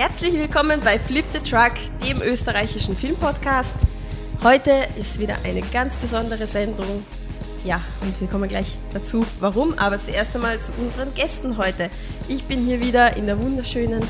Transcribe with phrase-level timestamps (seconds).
[0.00, 3.76] Herzlich willkommen bei Flip the Truck, dem österreichischen Filmpodcast.
[4.42, 7.04] Heute ist wieder eine ganz besondere Sendung.
[7.66, 9.78] Ja, und wir kommen gleich dazu, warum.
[9.78, 11.90] Aber zuerst einmal zu unseren Gästen heute.
[12.28, 14.02] Ich bin hier wieder in der wunderschönen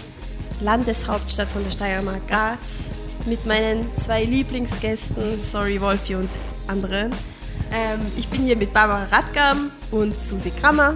[0.61, 2.91] Landeshauptstadt von der Steiermark Graz
[3.27, 6.31] mit meinen zwei Lieblingsgästen, sorry Wolfi und
[6.69, 7.11] anderen.
[7.73, 10.95] Ähm, ich bin hier mit Barbara Radgam und Susi Krammer.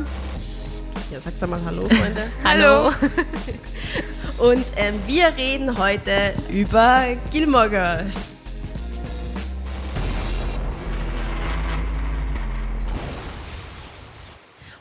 [1.10, 2.28] Ja, sagt mal Hallo, Freunde.
[2.44, 2.92] Hallo.
[4.38, 8.34] und ähm, wir reden heute über Gilmore Girls.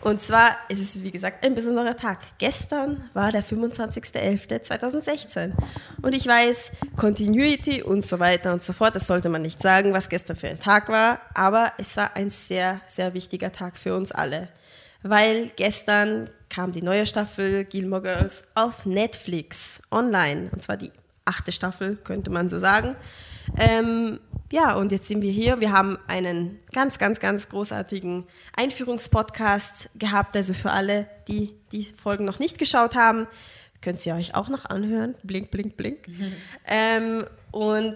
[0.04, 2.20] Und zwar ist es, wie gesagt, ein besonderer Tag.
[2.38, 5.54] Gestern war der 25.11.2016.
[6.02, 9.94] Und ich weiß, Continuity und so weiter und so fort, das sollte man nicht sagen,
[9.94, 11.22] was gestern für ein Tag war.
[11.34, 14.50] Aber es war ein sehr, sehr wichtiger Tag für uns alle.
[15.04, 20.50] Weil gestern kam die neue Staffel Gilmore Girls auf Netflix online.
[20.52, 20.92] Und zwar die
[21.26, 22.96] achte Staffel, könnte man so sagen.
[23.58, 24.20] Ähm,
[24.52, 25.60] ja, und jetzt sind wir hier.
[25.62, 30.36] Wir haben einen ganz, ganz, ganz großartigen Einführungspodcast gehabt.
[30.36, 33.28] Also für alle, die die Folgen noch nicht geschaut haben,
[33.82, 35.16] könnt ihr euch auch noch anhören.
[35.24, 36.08] Blink, blink, blink.
[36.08, 36.34] Mhm.
[36.68, 37.96] Ähm, und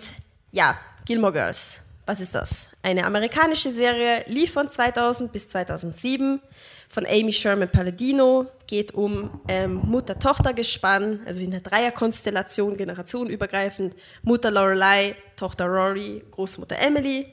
[0.52, 1.82] ja, Gilmore Girls.
[2.08, 2.70] Was ist das?
[2.82, 6.42] Eine amerikanische Serie, lief von 2000 bis 2007
[6.88, 8.48] von Amy Sherman Palladino.
[8.66, 13.96] Geht um ähm, Mutter-Tochter-Gespann, also in der Dreierkonstellation, generationenübergreifend.
[14.24, 17.28] Mutter Lorelei, Tochter Rory, Großmutter Emily.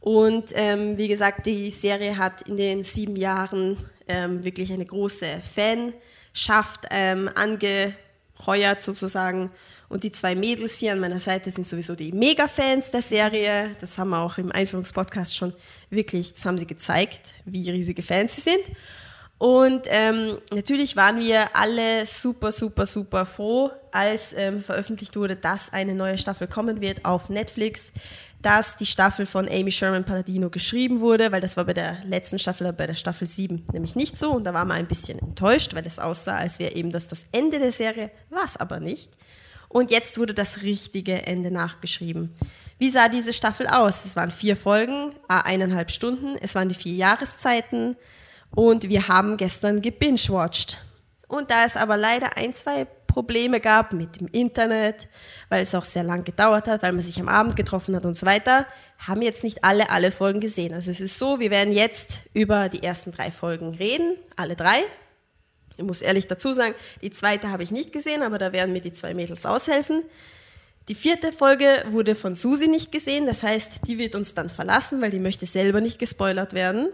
[0.00, 3.76] Und ähm, wie gesagt, die Serie hat in den sieben Jahren
[4.06, 7.28] ähm, wirklich eine große Fanschaft ähm,
[8.38, 9.50] angeheuert sozusagen.
[9.88, 13.74] Und die zwei Mädels hier an meiner Seite sind sowieso die Mega-Fans der Serie.
[13.80, 15.54] Das haben wir auch im Einführungspodcast schon
[15.88, 18.76] wirklich, das haben sie gezeigt, wie riesige Fans sie sind.
[19.38, 25.72] Und ähm, natürlich waren wir alle super, super, super froh, als ähm, veröffentlicht wurde, dass
[25.72, 27.92] eine neue Staffel kommen wird auf Netflix,
[28.42, 32.38] dass die Staffel von Amy Sherman Palladino geschrieben wurde, weil das war bei der letzten
[32.38, 34.30] Staffel, bei der Staffel 7 nämlich nicht so.
[34.30, 37.26] Und da waren wir ein bisschen enttäuscht, weil es aussah, als wäre eben das das
[37.32, 39.10] Ende der Serie, war es aber nicht.
[39.68, 42.34] Und jetzt wurde das richtige Ende nachgeschrieben.
[42.78, 44.04] Wie sah diese Staffel aus?
[44.04, 47.96] Es waren vier Folgen, eineinhalb Stunden, es waren die vier Jahreszeiten
[48.50, 50.78] und wir haben gestern gebingewatcht.
[51.26, 52.86] Und da es aber leider ein, zwei
[53.18, 55.08] Probleme gab mit dem Internet,
[55.48, 58.16] weil es auch sehr lang gedauert hat, weil man sich am Abend getroffen hat und
[58.16, 58.64] so weiter,
[58.96, 60.72] haben jetzt nicht alle alle Folgen gesehen.
[60.72, 64.84] Also es ist so, wir werden jetzt über die ersten drei Folgen reden, alle drei.
[65.76, 68.82] Ich muss ehrlich dazu sagen, die zweite habe ich nicht gesehen, aber da werden mir
[68.82, 70.04] die zwei Mädels aushelfen.
[70.88, 75.00] Die vierte Folge wurde von Susi nicht gesehen, das heißt, die wird uns dann verlassen,
[75.00, 76.90] weil die möchte selber nicht gespoilert werden.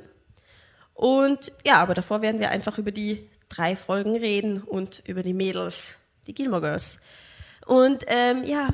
[0.95, 5.35] Und ja, aber davor werden wir einfach über die drei Folgen reden und über die
[5.35, 6.99] Mädels, die Gilmore Girls.
[7.67, 8.71] Und ähm, ja,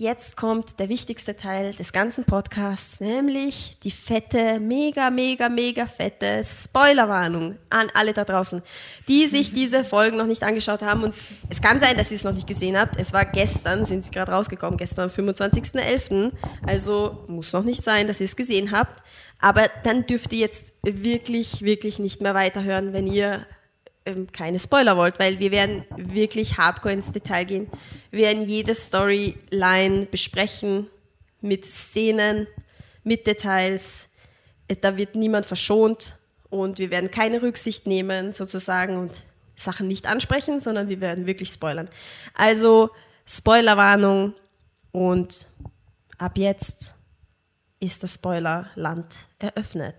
[0.00, 6.40] Jetzt kommt der wichtigste Teil des ganzen Podcasts, nämlich die fette, mega, mega, mega fette
[6.44, 8.62] Spoilerwarnung an alle da draußen,
[9.08, 11.02] die sich diese Folgen noch nicht angeschaut haben.
[11.02, 11.16] Und
[11.48, 12.94] es kann sein, dass ihr es noch nicht gesehen habt.
[12.96, 16.30] Es war gestern, sind sie gerade rausgekommen, gestern am 25.11.
[16.64, 19.02] Also muss noch nicht sein, dass ihr es gesehen habt.
[19.40, 23.44] Aber dann dürft ihr jetzt wirklich, wirklich nicht mehr weiterhören, wenn ihr
[24.08, 27.70] ähm, keine Spoiler wollt, weil wir werden wirklich hardcore ins Detail gehen.
[28.10, 30.88] Wir werden jede Storyline besprechen
[31.40, 32.46] mit Szenen,
[33.04, 34.08] mit Details.
[34.66, 36.16] Äh, da wird niemand verschont
[36.50, 39.24] und wir werden keine Rücksicht nehmen sozusagen und
[39.56, 41.88] Sachen nicht ansprechen, sondern wir werden wirklich spoilern.
[42.34, 42.90] Also
[43.26, 44.34] Spoilerwarnung
[44.92, 45.46] und
[46.16, 46.94] ab jetzt
[47.80, 49.96] ist das Spoilerland eröffnet.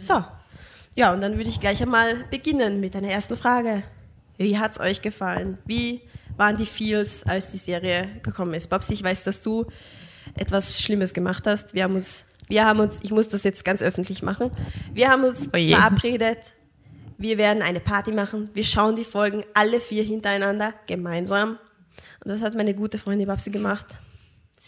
[0.00, 0.24] So,
[0.96, 3.82] ja, und dann würde ich gleich einmal beginnen mit einer ersten Frage.
[4.38, 5.58] Wie hat es euch gefallen?
[5.66, 6.00] Wie
[6.38, 8.68] waren die Feels, als die Serie gekommen ist?
[8.68, 9.66] Babsi, ich weiß, dass du
[10.34, 11.74] etwas Schlimmes gemacht hast.
[11.74, 14.50] Wir haben uns, wir haben uns, ich muss das jetzt ganz öffentlich machen.
[14.92, 16.54] Wir haben uns oh verabredet.
[17.18, 18.50] Wir werden eine Party machen.
[18.54, 21.58] Wir schauen die Folgen alle vier hintereinander gemeinsam.
[22.24, 23.98] Und das hat meine gute Freundin Babsi gemacht.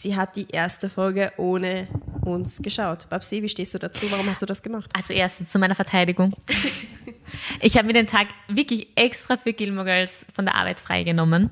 [0.01, 1.89] Sie hat die erste Folge ohne
[2.21, 3.09] uns geschaut.
[3.09, 4.09] Babsi, wie stehst du dazu?
[4.09, 4.89] Warum hast du das gemacht?
[4.93, 6.33] Also erstens zu meiner Verteidigung.
[7.59, 11.49] ich habe mir den Tag wirklich extra für Gilmore Girls von der Arbeit freigenommen.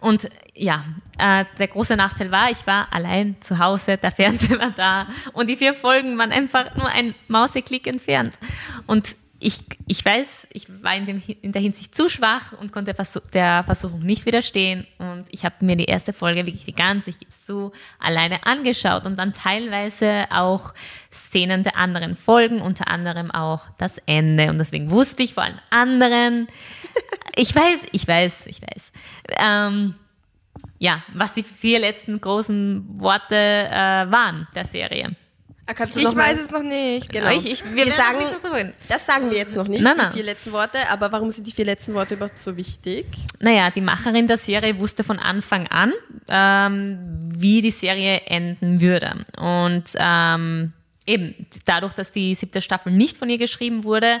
[0.00, 0.84] Und ja,
[1.18, 5.48] äh, der große Nachteil war, ich war allein zu Hause, der Fernseher war da und
[5.48, 8.38] die vier Folgen waren einfach nur ein Mauseklick entfernt.
[8.86, 12.92] Und ich, ich weiß, ich war in, dem, in der Hinsicht zu schwach und konnte
[13.32, 14.86] der Versuchung nicht widerstehen.
[14.98, 17.70] Und ich habe mir die erste Folge wirklich die ganze, ich gebe es zu,
[18.00, 20.74] alleine angeschaut und dann teilweise auch
[21.12, 24.50] Szenen der anderen Folgen, unter anderem auch das Ende.
[24.50, 26.48] Und deswegen wusste ich vor allen anderen,
[27.36, 28.92] ich weiß, ich weiß, ich weiß.
[29.40, 29.94] Ähm,
[30.78, 35.14] ja, was die vier letzten großen Worte äh, waren der Serie.
[35.70, 37.10] Ah, Ich weiß es noch nicht.
[37.10, 37.30] Genau.
[37.30, 40.02] Ich- ich- wir wir sagen, nicht so das sagen wir jetzt noch nicht, Nein, die
[40.02, 40.12] nein.
[40.14, 40.78] vier letzten Worte.
[40.90, 43.04] Aber warum sind die vier letzten Worte überhaupt so wichtig?
[43.40, 45.92] Naja, die Macherin der Serie wusste von Anfang an,
[46.26, 46.98] ähm,
[47.34, 49.24] wie die Serie enden würde.
[49.38, 50.72] Und ähm,
[51.06, 51.34] eben,
[51.66, 54.20] dadurch, dass die siebte Staffel nicht von ihr geschrieben wurde,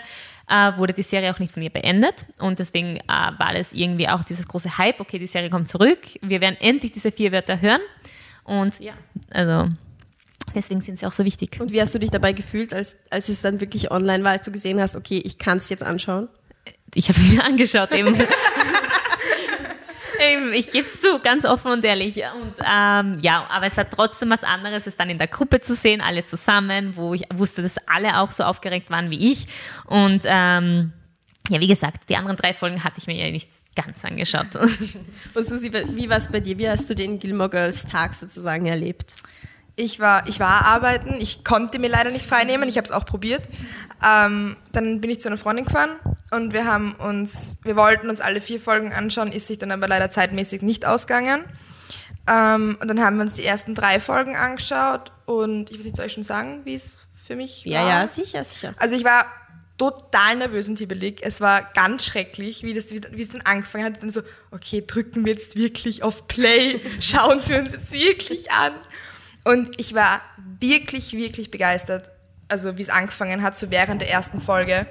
[0.50, 2.26] äh, wurde die Serie auch nicht von ihr beendet.
[2.38, 5.98] Und deswegen äh, war das irgendwie auch dieses große Hype, okay, die Serie kommt zurück,
[6.20, 7.80] wir werden endlich diese vier Wörter hören.
[8.44, 8.92] Und ja,
[9.30, 9.68] also
[10.54, 11.58] deswegen sind sie auch so wichtig.
[11.60, 14.42] Und wie hast du dich dabei gefühlt, als, als es dann wirklich online war, als
[14.42, 16.28] du gesehen hast, okay, ich kann es jetzt anschauen?
[16.94, 18.16] Ich habe es mir angeschaut eben.
[20.20, 22.16] Eben, ich gebe es zu, ganz offen und ehrlich.
[22.16, 25.76] Und ähm, ja, aber es war trotzdem was anderes, es dann in der Gruppe zu
[25.76, 29.46] sehen, alle zusammen, wo ich wusste, dass alle auch so aufgeregt waren wie ich.
[29.86, 30.92] Und ähm,
[31.50, 34.48] ja, wie gesagt, die anderen drei Folgen hatte ich mir ja nicht ganz angeschaut.
[35.34, 36.58] Und Susi, wie war es bei dir?
[36.58, 39.14] Wie hast du den Gilmore Girls Tag sozusagen erlebt?
[39.80, 43.06] Ich war, ich war arbeiten, ich konnte mir leider nicht freinehmen, ich habe es auch
[43.06, 43.42] probiert.
[44.04, 45.90] Ähm, dann bin ich zu einer Freundin gefahren
[46.32, 49.86] und wir haben uns, wir wollten uns alle vier Folgen anschauen, ist sich dann aber
[49.86, 51.44] leider zeitmäßig nicht ausgegangen.
[52.26, 55.96] Ähm, und dann haben wir uns die ersten drei Folgen angeschaut und ich weiß nicht,
[55.96, 57.88] soll ich schon sagen, wie es für mich Ja, war?
[57.88, 58.74] ja, sicher, sicher.
[58.78, 59.26] Also ich war
[59.78, 61.20] total nervös und hibbelig.
[61.22, 64.02] Es war ganz schrecklich, wie, das, wie es dann angefangen hat.
[64.02, 68.72] Dann so, okay, drücken wir jetzt wirklich auf Play, schauen Sie uns jetzt wirklich an.
[69.48, 70.20] Und ich war
[70.60, 72.10] wirklich, wirklich begeistert,
[72.48, 74.86] also wie es angefangen hat, so während der ersten Folge.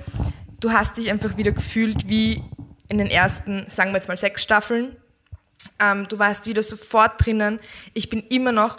[0.59, 2.44] Du hast dich einfach wieder gefühlt wie
[2.88, 4.95] in den ersten, sagen wir jetzt mal, sechs Staffeln.
[5.80, 7.59] Ähm, du warst wieder sofort drinnen.
[7.94, 8.77] Ich bin immer noch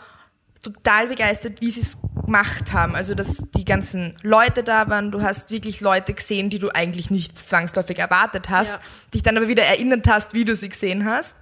[0.65, 2.97] total begeistert, wie sie es gemacht haben.
[2.97, 5.13] Also, dass die ganzen Leute da waren.
[5.13, 8.81] Du hast wirklich Leute gesehen, die du eigentlich nicht zwangsläufig erwartet hast, Ja.
[9.15, 11.37] dich dann aber wieder erinnert hast, wie du sie gesehen hast.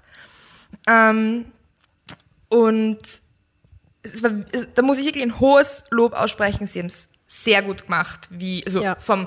[0.87, 1.47] Ähm,
[2.51, 2.99] und
[4.23, 4.31] war,
[4.75, 6.67] da muss ich wirklich ein hohes Lob aussprechen.
[6.67, 8.97] Sie haben es sehr gut gemacht, wie also Ja.
[9.01, 9.27] vom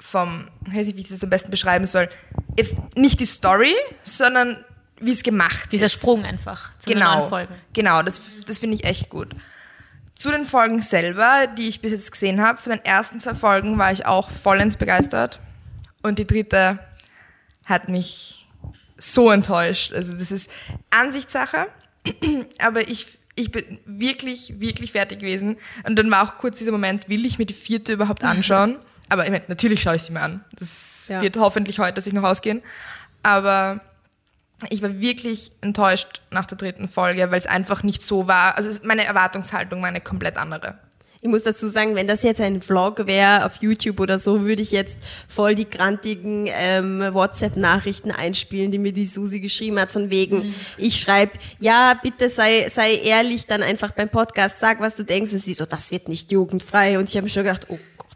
[0.00, 2.08] vom, ich weiß nicht, wie ich das am besten beschreiben soll.
[2.56, 3.74] Jetzt nicht die Story,
[4.04, 4.64] sondern
[5.00, 5.94] wie es gemacht Dieser ist.
[5.94, 7.54] Sprung einfach zu den Genau, neuen Folgen.
[7.72, 9.34] genau, das, das finde ich echt gut.
[10.14, 13.76] Zu den Folgen selber, die ich bis jetzt gesehen habe, von den ersten zwei Folgen
[13.76, 15.40] war ich auch vollends begeistert.
[16.02, 16.78] Und die dritte
[17.64, 18.46] hat mich
[18.98, 19.92] so enttäuscht.
[19.92, 20.48] Also das ist
[20.90, 21.66] Ansichtssache,
[22.60, 25.56] aber ich, ich bin wirklich, wirklich fertig gewesen.
[25.86, 28.76] Und dann war auch kurz dieser Moment, will ich mir die vierte überhaupt anschauen?
[29.08, 30.44] aber ich meine, natürlich schaue ich sie mir an.
[30.58, 31.22] Das Ja.
[31.22, 32.62] wird hoffentlich heute sich noch ausgehen.
[33.22, 33.80] Aber
[34.70, 38.56] ich war wirklich enttäuscht nach der dritten Folge, weil es einfach nicht so war.
[38.56, 40.78] Also meine Erwartungshaltung war eine komplett andere.
[41.20, 44.62] Ich muss dazu sagen, wenn das jetzt ein Vlog wäre auf YouTube oder so, würde
[44.62, 50.10] ich jetzt voll die grantigen ähm, WhatsApp-Nachrichten einspielen, die mir die Susi geschrieben hat, von
[50.10, 55.02] wegen, ich schreibe, ja, bitte sei, sei ehrlich, dann einfach beim Podcast, sag, was du
[55.04, 55.32] denkst.
[55.32, 56.98] Und sie so, das wird nicht jugendfrei.
[57.00, 58.08] Und ich habe mir schon gedacht, oh Gott,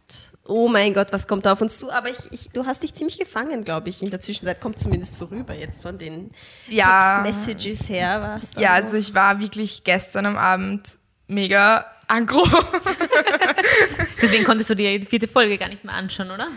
[0.47, 1.91] oh mein Gott, was kommt da auf uns zu?
[1.91, 4.01] Aber ich, ich, du hast dich ziemlich gefangen, glaube ich.
[4.01, 6.31] In der Zwischenzeit kommt zumindest so rüber jetzt von den
[6.69, 7.25] Ja.
[7.25, 8.39] Text-Messages her.
[8.41, 10.97] Was Ja, also ich war wirklich gestern am Abend
[11.27, 12.47] mega aggro.
[14.23, 16.49] Deswegen konntest du dir die vierte Folge gar nicht mehr anschauen, oder?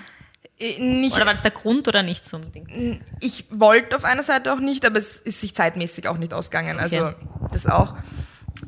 [0.60, 2.72] Äh, nicht, Oder war das der Grund oder nicht so unbedingt?
[3.20, 6.80] ich wollte auf einer Seite auch nicht, aber es ist sich zeitmäßig auch nicht ausgegangen.
[6.80, 7.16] Also Okay.
[7.52, 7.96] das auch.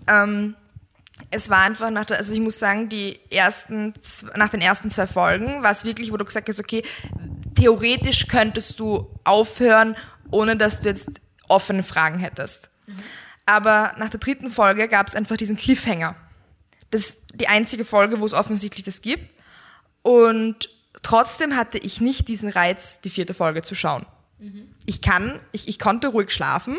[0.08, 0.56] Ähm,
[1.32, 3.94] es war einfach nach der, also ich muss sagen, die ersten,
[4.36, 6.84] nach den ersten zwei Folgen war es wirklich, wo du gesagt hast, okay,
[7.56, 9.96] theoretisch könntest du aufhören,
[10.30, 11.10] ohne dass du jetzt
[11.48, 12.70] offene Fragen hättest.
[13.46, 16.16] Aber nach der dritten Folge gab es einfach diesen Cliffhanger.
[16.92, 19.30] Das ist die einzige Folge, wo es offensichtlich das gibt.
[20.02, 20.70] Und
[21.02, 24.06] trotzdem hatte ich nicht diesen Reiz, die vierte Folge zu schauen.
[24.86, 26.78] Ich kann, ich, ich konnte ruhig schlafen,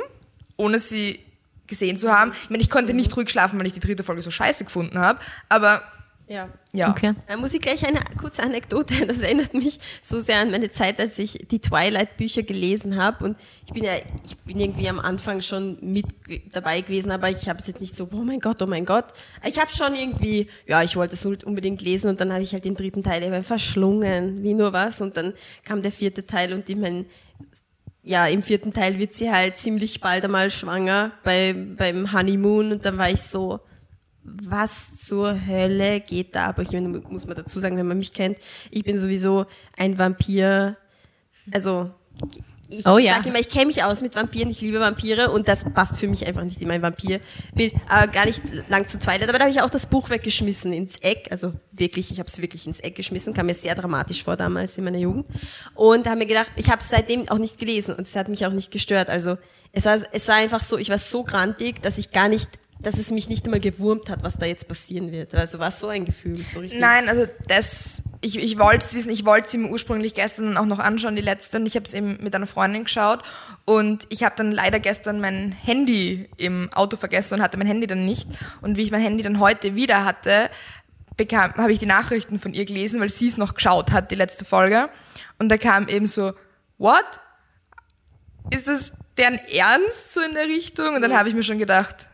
[0.57, 1.21] ohne sie
[1.67, 2.33] gesehen zu haben.
[2.45, 4.99] Ich meine, ich konnte nicht ruhig schlafen, weil ich die dritte Folge so scheiße gefunden
[4.99, 5.21] habe.
[5.49, 5.83] Aber
[6.29, 6.51] Ja.
[6.73, 6.91] ja.
[6.91, 7.15] Okay.
[7.27, 11.01] Da muss ich gleich eine kurze Anekdote, das erinnert mich so sehr an meine Zeit,
[11.01, 13.25] als ich die Twilight-Bücher gelesen habe.
[13.25, 13.93] Und ich bin ja,
[14.25, 16.07] ich bin irgendwie am Anfang schon mit
[16.53, 19.07] dabei gewesen, aber ich habe es jetzt nicht so, oh mein Gott, oh mein Gott.
[19.45, 22.65] Ich habe schon irgendwie, ja, ich wollte es unbedingt lesen und dann habe ich halt
[22.65, 25.01] den dritten Teil eben verschlungen, wie nur was.
[25.01, 25.33] Und dann
[25.65, 27.07] kam der vierte Teil und ich mein,
[28.03, 32.85] ja, im vierten Teil wird sie halt ziemlich bald einmal schwanger bei, beim Honeymoon und
[32.85, 33.61] dann war ich so,
[34.43, 36.47] was zur Hölle geht da?
[36.47, 38.39] Aber ich meine, muss man dazu sagen, wenn man mich kennt,
[38.71, 40.77] ich bin sowieso ein Vampir.
[41.53, 41.91] Also
[42.71, 43.15] ich Oh ja.
[43.15, 46.07] sag immer, ich kenne mich aus mit Vampiren, ich liebe Vampire und das passt für
[46.07, 47.73] mich einfach nicht in mein Vampirbild.
[47.89, 49.29] Aber gar nicht lang zu Twilight.
[49.29, 51.29] Aber da habe ich auch das Buch weggeschmissen ins Eck.
[51.31, 53.33] Also wirklich, ich habe es wirklich ins Eck geschmissen.
[53.33, 55.25] Kam mir sehr dramatisch vor damals in meiner Jugend.
[55.75, 58.45] Und habe mir gedacht, ich habe es seitdem auch nicht gelesen und es hat mich
[58.45, 59.09] auch nicht gestört.
[59.09, 59.39] Also
[59.73, 62.99] es war, es war einfach so, ich war so grantig, dass ich gar nicht, dass
[62.99, 65.35] es mich nicht einmal gewurmt hat, was da jetzt passieren wird.
[65.35, 66.81] Also war so ein Gefühl, so richtig.
[66.81, 70.65] Nein, also das, ich, ich wollte es wissen, ich wollte es ihm ursprünglich gestern auch
[70.65, 73.23] noch anschauen, die letzte, und ich habe es eben mit einer Freundin geschaut
[73.65, 77.87] und ich habe dann leider gestern mein Handy im Auto vergessen und hatte mein Handy
[77.87, 78.29] dann nicht
[78.61, 80.49] und wie ich mein Handy dann heute wieder hatte,
[81.17, 84.17] bekam, habe ich die Nachrichten von ihr gelesen, weil sie es noch geschaut hat, die
[84.17, 84.89] letzte Folge
[85.39, 86.33] und da kam eben so,
[86.79, 87.05] what?
[88.51, 90.95] Ist das deren Ernst so in der Richtung?
[90.95, 92.08] Und dann habe ich mir schon gedacht,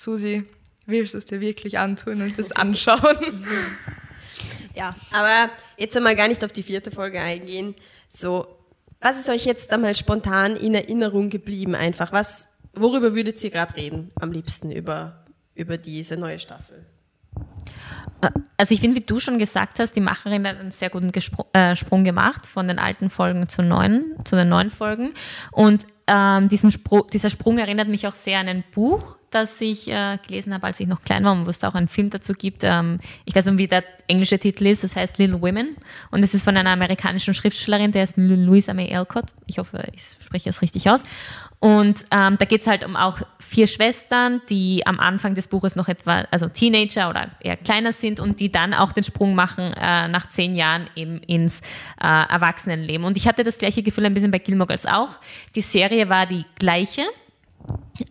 [0.00, 0.44] Susi,
[0.86, 3.46] willst du es dir wirklich antun und das anschauen?
[4.72, 7.74] Ja, aber jetzt einmal gar nicht auf die vierte Folge eingehen.
[8.08, 8.46] So,
[9.00, 12.12] was ist euch jetzt einmal spontan in Erinnerung geblieben einfach?
[12.12, 15.24] Was, worüber würdet ihr gerade reden am liebsten über,
[15.56, 16.86] über diese neue Staffel?
[18.56, 21.46] Also ich finde, wie du schon gesagt hast, die Macherin hat einen sehr guten Gespro
[21.52, 25.14] äh, Sprung gemacht von den alten Folgen zu neuen, zu den neuen Folgen.
[25.50, 29.88] Und ähm, diesen Spro dieser Sprung erinnert mich auch sehr an ein Buch, das ich
[29.88, 32.32] äh, gelesen habe, als ich noch klein war und wo es auch einen Film dazu
[32.32, 32.62] gibt.
[32.64, 34.84] Ähm, ich weiß nicht, wie der englische Titel ist.
[34.84, 35.76] Das heißt Little Women
[36.10, 39.26] und es ist von einer amerikanischen Schriftstellerin, der ist Louisa May Alcott.
[39.46, 41.02] Ich hoffe, ich spreche es richtig aus.
[41.60, 45.76] Und ähm, da geht es halt um auch vier Schwestern, die am Anfang des Buches
[45.76, 49.74] noch etwa, also Teenager oder eher kleiner sind und die dann auch den Sprung machen
[49.74, 51.60] äh, nach zehn Jahren eben ins
[52.00, 53.04] äh, Erwachsenenleben.
[53.04, 55.18] Und ich hatte das gleiche Gefühl ein bisschen bei Gilmore Girls auch.
[55.54, 57.02] Die Serie war die gleiche,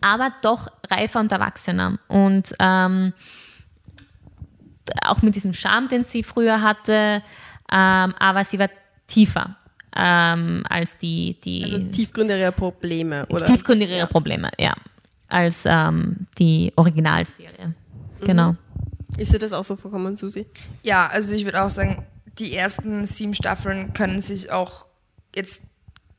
[0.00, 1.98] aber doch reifer und erwachsener.
[2.08, 3.12] Und ähm,
[5.04, 7.22] auch mit diesem Charme, den sie früher hatte,
[7.72, 8.68] ähm, aber sie war
[9.06, 9.56] tiefer
[9.94, 13.44] ähm, als die, die Also tiefgründigere Probleme, oder?
[13.44, 14.06] tiefgründigere Ja.
[14.06, 14.74] Probleme, ja,
[15.28, 17.74] als ähm, die Originalserie.
[18.20, 18.54] Genau.
[19.16, 20.46] Ist dir das auch so vorkommen, Susi?
[20.82, 22.04] Ja, also ich würde auch sagen,
[22.38, 24.86] die ersten sieben Staffeln können sich auch
[25.34, 25.64] jetzt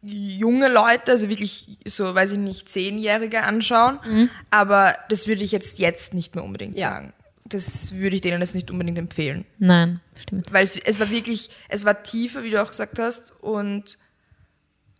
[0.04, 4.30] junge Leute, also wirklich so, weiß ich nicht, Zehnjährige anschauen.
[4.50, 6.90] Aber das würde ich jetzt jetzt nicht mehr unbedingt Ja.
[6.90, 7.14] sagen.
[7.46, 9.46] Das würde ich denen jetzt nicht unbedingt empfehlen.
[9.60, 10.54] Nein, stimmt.
[10.54, 13.34] Weil es, es war wirklich, es war tiefer, wie du auch gesagt hast.
[13.42, 13.98] Und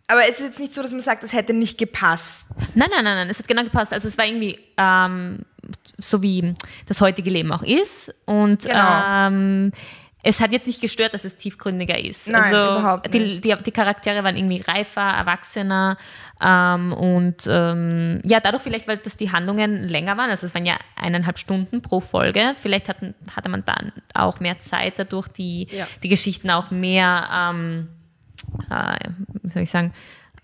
[0.06, 2.46] aber es ist jetzt nicht so, dass man sagt, es hätte nicht gepasst.
[2.74, 3.94] Nein, nein, nein, nein, es hat genau gepasst.
[3.94, 5.38] Also es war irgendwie ähm,
[5.96, 6.52] so wie
[6.86, 8.14] das heutige Leben auch ist.
[8.26, 9.02] Und Genau.
[9.06, 9.72] ähm,
[10.22, 12.28] es hat jetzt nicht gestört, dass es tiefgründiger ist.
[12.28, 13.44] Nein, also überhaupt die, nicht.
[13.44, 15.96] Die, die Charaktere waren irgendwie reifer, erwachsener
[16.40, 20.66] ähm, und ähm, ja, dadurch vielleicht, weil das die Handlungen länger waren, also es waren
[20.66, 25.66] ja eineinhalb Stunden pro Folge, vielleicht hatten, hatte man dann auch mehr Zeit dadurch, die,
[25.70, 25.88] Ja.
[26.02, 27.88] die Geschichten auch mehr, ähm,
[28.70, 28.96] äh,
[29.42, 29.92] wie soll ich sagen,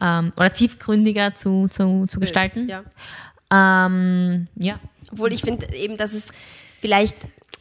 [0.01, 2.69] ähm, oder tiefgründiger zu, zu, zu gestalten.
[2.69, 2.83] Ja.
[3.87, 4.79] Ähm, ja.
[5.13, 6.33] Obwohl ich finde eben, dass es
[6.81, 7.17] vielleicht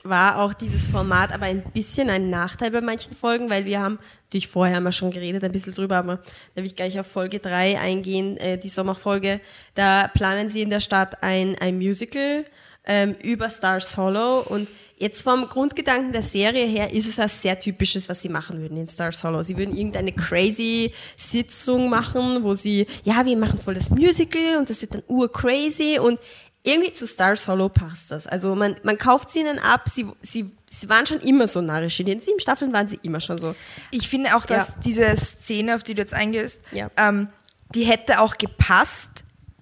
[0.09, 3.99] war auch dieses Format aber ein bisschen ein Nachteil bei manchen Folgen, weil wir haben,
[4.25, 6.17] natürlich vorher haben wir schon geredet, ein bisschen drüber, aber
[6.55, 9.41] da will ich gleich auf Folge 3 eingehen, äh, die Sommerfolge.
[9.75, 12.45] Da planen sie in der Stadt ein, ein Musical
[12.85, 17.59] ähm, über Stars Hollow und jetzt vom Grundgedanken der Serie her ist es was sehr
[17.59, 19.43] typisches, was sie machen würden in Stars Hollow.
[19.43, 24.69] Sie würden irgendeine crazy Sitzung machen, wo sie, ja, wir machen voll das Musical und
[24.69, 26.19] das wird dann urcrazy und
[26.67, 28.27] irgendwie zu Stars Hollow passt das.
[28.27, 31.99] Also man, man kauft sie ihnen ab, sie, sie, sie waren schon immer so narrisch.
[31.99, 33.55] In den sieben Staffeln waren sie immer schon so.
[33.91, 34.73] Ich finde auch, dass Ja.
[34.85, 36.89] diese Szene, auf die du jetzt eingehst, Ja.
[36.97, 37.29] ähm,
[37.73, 39.09] die hätte auch gepasst,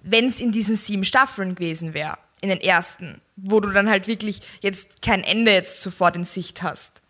[0.02, 2.18] wenn es in diesen sieben Staffeln gewesen wäre.
[2.42, 3.20] In den ersten.
[3.36, 7.00] Wo du dann halt wirklich jetzt kein Ende jetzt sofort in Sicht hast.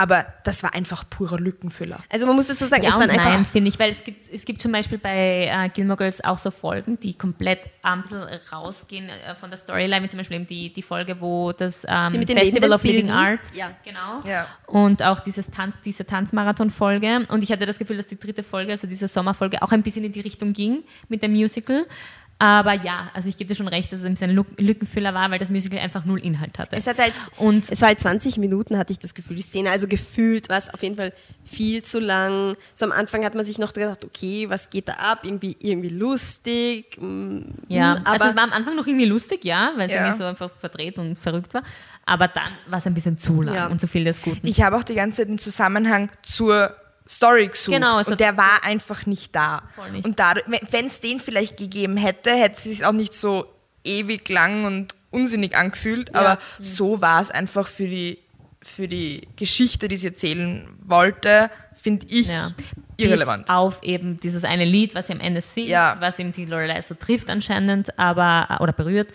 [0.00, 1.98] Aber das war einfach purer Lückenfüller.
[2.10, 4.32] Also man muss dazu sagen, Ja es waren einfach nein, finde ich, weil es gibt,
[4.32, 8.22] es gibt zum Beispiel bei äh, Gilmore Girls auch so Folgen, die komplett ein bisschen
[8.50, 12.12] rausgehen äh, von der Storyline, wie zum Beispiel eben die, die Folge, wo das ähm,
[12.12, 13.14] Die mit den Festival of Living Bilden.
[13.14, 13.70] Art, Ja.
[13.84, 14.46] genau, Ja.
[14.66, 18.72] und auch dieses Tan diese Tanzmarathon-Folge und ich hatte das Gefühl, dass die dritte Folge,
[18.72, 21.86] also diese Sommerfolge, auch ein bisschen in die Richtung ging mit dem Musical,
[22.42, 25.12] aber ja, also ich gebe dir schon recht, dass es ein bisschen ein Lück- Lückenfüller
[25.12, 26.74] war, weil das Musical einfach null Inhalt hatte.
[26.74, 29.70] Es hat halt, Und- es war halt 20 Minuten, hatte ich das Gefühl, die Szene.
[29.70, 31.12] Also gefühlt war es auf jeden Fall
[31.44, 32.56] viel zu lang.
[32.74, 35.20] So am Anfang hat man sich noch gedacht, okay, was geht da ab?
[35.24, 36.96] Irgendwie, irgendwie lustig.
[37.00, 39.92] mm, Ja, mm, also aber es war am Anfang noch irgendwie lustig, ja, weil es
[39.92, 39.98] Ja.
[40.04, 41.62] irgendwie so einfach verdreht und verrückt war.
[42.06, 43.66] Aber dann war es ein bisschen zu lang Ja.
[43.66, 44.46] und zu viel des Guten.
[44.46, 46.74] Ich habe auch die ganze Zeit den Zusammenhang zur
[47.10, 47.74] Story gesucht.
[47.74, 49.62] Genau, hat- und der war einfach nicht da.
[49.92, 50.04] Nicht.
[50.06, 53.46] Und wenn es den vielleicht gegeben hätte, hätte es sich auch nicht so
[53.82, 56.14] ewig lang und unsinnig angefühlt.
[56.14, 58.18] Aber so war es einfach für die,
[58.62, 62.28] für die Geschichte, die sie erzählen wollte, finde ich.
[62.28, 62.50] Ja.
[62.96, 63.46] irrelevant.
[63.46, 65.96] Bis auf eben dieses eine Lied, was sie am Ende singt, Ja.
[66.00, 69.08] was eben die Lorelei so trifft anscheinend, aber oder berührt.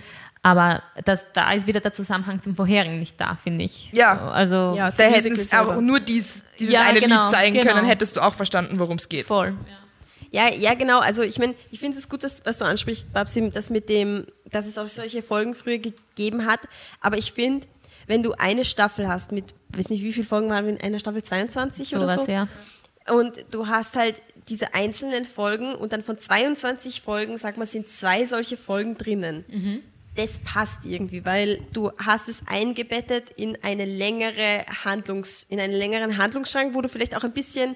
[0.46, 3.90] Aber das, da ist wieder der Zusammenhang zum vorherigen nicht da, finde ich.
[3.94, 4.20] Ja.
[4.20, 5.82] So, also Ja, Da hätten es aber selber.
[5.82, 7.74] nur dies, dieses Ja, eine genau, Lied zeigen genau.
[7.74, 9.26] können, hättest du auch verstanden, worum es geht.
[9.26, 9.58] voll.
[10.30, 11.00] Ja, ja, genau.
[11.00, 14.28] Also ich meine, ich finde es gut, dass, was du ansprichst, Babsi, das mit dem,
[14.52, 16.60] dass es auch solche Folgen früher gegeben hat.
[17.02, 17.66] Aber ich finde,
[18.06, 21.24] wenn du eine Staffel hast mit, weiß nicht, wie viele Folgen waren in einer Staffel
[21.24, 22.32] 22 oder Sowas, so.
[22.32, 22.48] ja.
[23.10, 27.90] Und du hast halt diese einzelnen Folgen und dann von 22 Folgen, sag mal, sind
[27.90, 29.44] zwei solche Folgen drinnen.
[30.16, 36.18] Das passt irgendwie, weil du hast es eingebettet in eine längere Handlungs, in einen längeren
[36.18, 37.76] Handlungsstrang, wo du vielleicht auch ein bisschen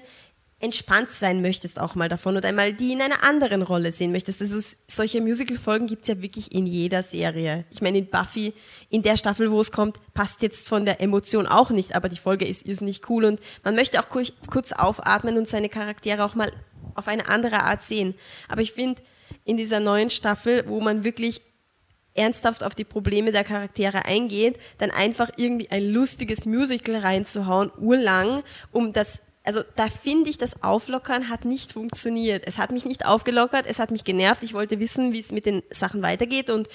[0.60, 4.42] entspannt sein möchtest auch mal davon und einmal die in einer anderen Rolle sehen möchtest.
[4.42, 7.64] Also solche Musical-Folgen gibt es ja wirklich in jeder Serie.
[7.70, 8.52] Ich meine, in Buffy,
[8.90, 12.18] in der Staffel, wo es kommt, passt jetzt von der Emotion auch nicht, aber die
[12.18, 16.34] Folge ist irrsinnig cool und man möchte auch kurz, kurz aufatmen und seine Charaktere auch
[16.34, 16.52] mal
[16.94, 18.14] auf eine andere Art sehen.
[18.46, 19.00] Aber ich finde,
[19.44, 21.40] in dieser neuen Staffel, wo man wirklich
[22.14, 28.42] ernsthaft auf die Probleme der Charaktere eingeht, dann einfach irgendwie ein lustiges Musical reinzuhauen, urlang,
[28.72, 32.44] um das, also da finde ich, das Auflockern hat nicht funktioniert.
[32.46, 34.42] Es hat mich nicht aufgelockert, es hat mich genervt.
[34.42, 36.68] Ich wollte wissen, wie es mit den Sachen weitergeht und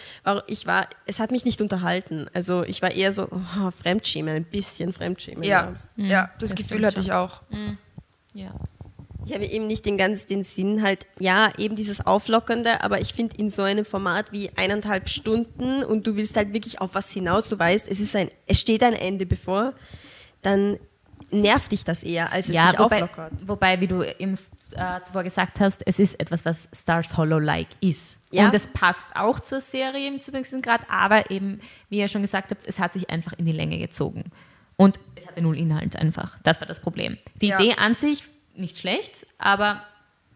[0.48, 2.28] ich war, es hat mich nicht unterhalten.
[2.34, 5.44] Also ich war eher so, oh, Fremdschämen, ein bisschen Fremdschämen.
[5.44, 7.44] Ja, ja, das, das Gefühl hatte ich auch.
[8.34, 8.52] Ja.
[9.26, 13.14] Ich habe eben nicht den ganz den Sinn halt, ja, eben dieses Auflockernde, aber ich
[13.14, 17.10] finde in so einem Format wie eineinhalb Stunden und du willst halt wirklich auf was
[17.12, 19.74] hinaus, du weißt, es ist ein, es steht ein Ende bevor,
[20.42, 20.78] dann
[21.32, 23.48] nervt dich das eher, als es ja, dich wobei, auflockert.
[23.48, 24.38] wobei, wie du eben
[24.76, 28.20] äh, zuvor gesagt hast, es ist etwas, was Stars Hollow-like ist.
[28.32, 28.46] Ja.
[28.46, 32.52] Und es passt auch zur Serie im gewissen Grad, aber eben, wie ihr schon gesagt
[32.52, 34.26] habt, es hat sich einfach in die Länge gezogen.
[34.78, 36.38] Und es hatte null Inhalt einfach.
[36.44, 37.18] Das war das Problem.
[37.42, 37.60] Die Ja.
[37.60, 38.24] Idee an sich
[38.58, 39.84] nicht schlecht, aber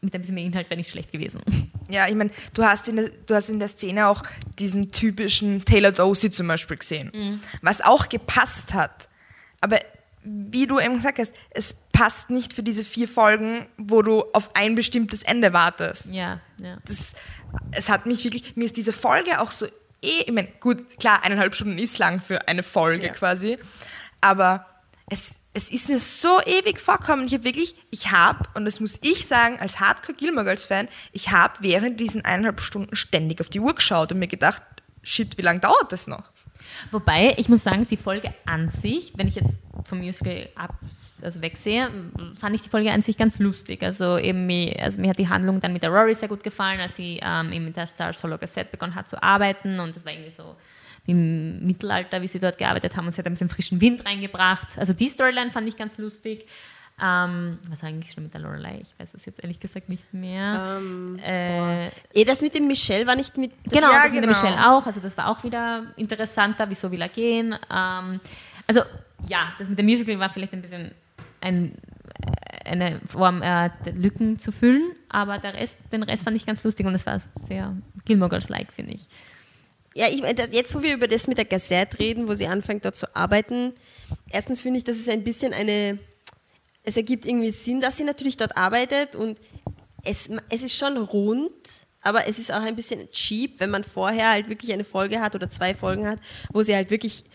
[0.01, 1.41] mit ein bisschen mehr Inhalt wäre nicht schlecht gewesen.
[1.89, 4.23] Ja, ich meine, du hast in der, du hast in der Szene auch
[4.59, 7.41] diesen typischen Taylor Dosey zum Beispiel gesehen, Mhm.
[7.61, 9.09] was auch gepasst hat.
[9.61, 9.79] Aber
[10.23, 14.55] wie du eben gesagt hast, es passt nicht für diese vier Folgen, wo du auf
[14.55, 16.07] ein bestimmtes Ende wartest.
[16.07, 16.77] Ja, ja.
[16.85, 17.13] Das,
[17.71, 19.65] es hat mich wirklich, mir ist diese Folge auch so
[20.01, 23.11] eh, ich meine, gut, klar, eineinhalb Stunden ist lang für eine Folge Ja.
[23.13, 23.57] quasi,
[24.21, 24.65] aber
[25.09, 27.27] es, es ist mir so ewig vorkommen.
[27.27, 30.87] Ich habe wirklich, ich habe, und das muss ich sagen, als Hardcore Gilmore Girls Fan,
[31.11, 34.63] ich habe während diesen eineinhalb Stunden ständig auf die Uhr geschaut und mir gedacht,
[35.03, 36.23] shit, wie lange dauert das noch?
[36.91, 39.51] Wobei, ich muss sagen, die Folge an sich, wenn ich jetzt
[39.83, 40.75] vom Musical ab,
[41.21, 41.89] also wegsehe,
[42.39, 43.83] fand ich die Folge an sich ganz lustig.
[43.83, 46.79] Also eben, mir, also mir hat die Handlung dann mit der Rory sehr gut gefallen,
[46.79, 50.05] als sie ähm, eben mit der Star Solo Cassette begonnen hat zu arbeiten und das
[50.05, 50.55] war irgendwie so
[51.09, 54.77] im Mittelalter, wie sie dort gearbeitet haben und sie hat ein bisschen frischen Wind reingebracht.
[54.77, 56.45] Also die Storyline fand ich ganz lustig.
[57.01, 58.79] Ähm, was war eigentlich schon mit der Lorelei?
[58.81, 60.81] Ich weiß es jetzt ehrlich gesagt nicht mehr.
[61.25, 63.51] äh, Eh, das mit dem Michelle war nicht mit.
[63.63, 64.33] Das Genau, Ja, das mit der genau.
[64.33, 64.85] Michelle auch.
[64.85, 67.53] Also das war auch wieder interessanter, wieso will er gehen.
[67.73, 68.19] Ähm,
[68.67, 68.81] also
[69.27, 70.91] ja, das mit dem Musical war vielleicht ein bisschen
[71.41, 71.73] ein,
[72.65, 76.63] äh, eine Form, äh, Lücken zu füllen, aber der Rest, den Rest fand ich ganz
[76.65, 77.73] lustig und es war sehr
[78.05, 79.07] Gilmore Girls-like, finde ich.
[79.99, 82.85] Ja, ich, das- jetzt wo wir über das mit der Gazette reden, wo sie anfängt
[82.85, 83.73] dort zu arbeiten,
[84.31, 85.99] erstens finde ich, das ist ein bisschen eine,
[86.83, 89.37] es ergibt irgendwie Sinn, dass sie natürlich dort arbeitet und
[90.05, 91.51] es, es ist schon rund,
[92.01, 95.35] aber es ist auch ein bisschen cheap, wenn man vorher halt wirklich eine Folge hat
[95.35, 96.19] oder zwei Folgen hat,
[96.53, 97.25] wo sie halt wirklich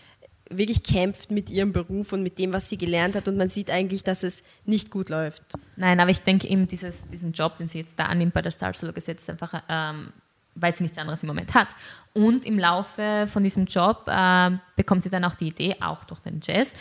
[0.49, 3.71] wirklich kämpft mit ihrem Beruf und mit dem, was sie gelernt hat und man sieht
[3.71, 5.41] eigentlich, dass es nicht gut läuft.
[5.75, 8.51] Nein, aber ich denke eben, dieses, diesen Job, den sie jetzt da annimmt bei der
[8.51, 10.13] Star Solo Gesetz, einfach, ähm,
[10.55, 11.67] weil sie nichts anderes im Moment hat.
[12.13, 16.19] Und im Laufe von diesem Job ähm, bekommt sie dann auch die Idee, auch durch
[16.21, 16.73] den Jazz,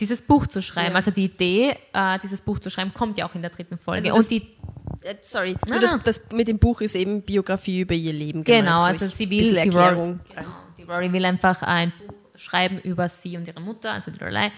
[0.00, 0.90] dieses Buch zu schreiben.
[0.90, 0.96] Ja.
[0.96, 4.08] Also die Idee, äh, dieses Buch zu schreiben, kommt ja auch in der dritten Folge.
[4.12, 4.46] Also Und die
[5.02, 5.78] Äh, sorry, Ah.
[5.78, 8.42] das, das mit dem Buch ist eben Biografie über ihr Leben.
[8.42, 8.64] gemeint.
[8.64, 9.94] Genau, So also ich- sie will die Rory,
[10.34, 14.18] genau, die Rory will einfach ein Buch schreiben über sie und ihre Mutter, also die
[14.18, 14.50] Lorelei.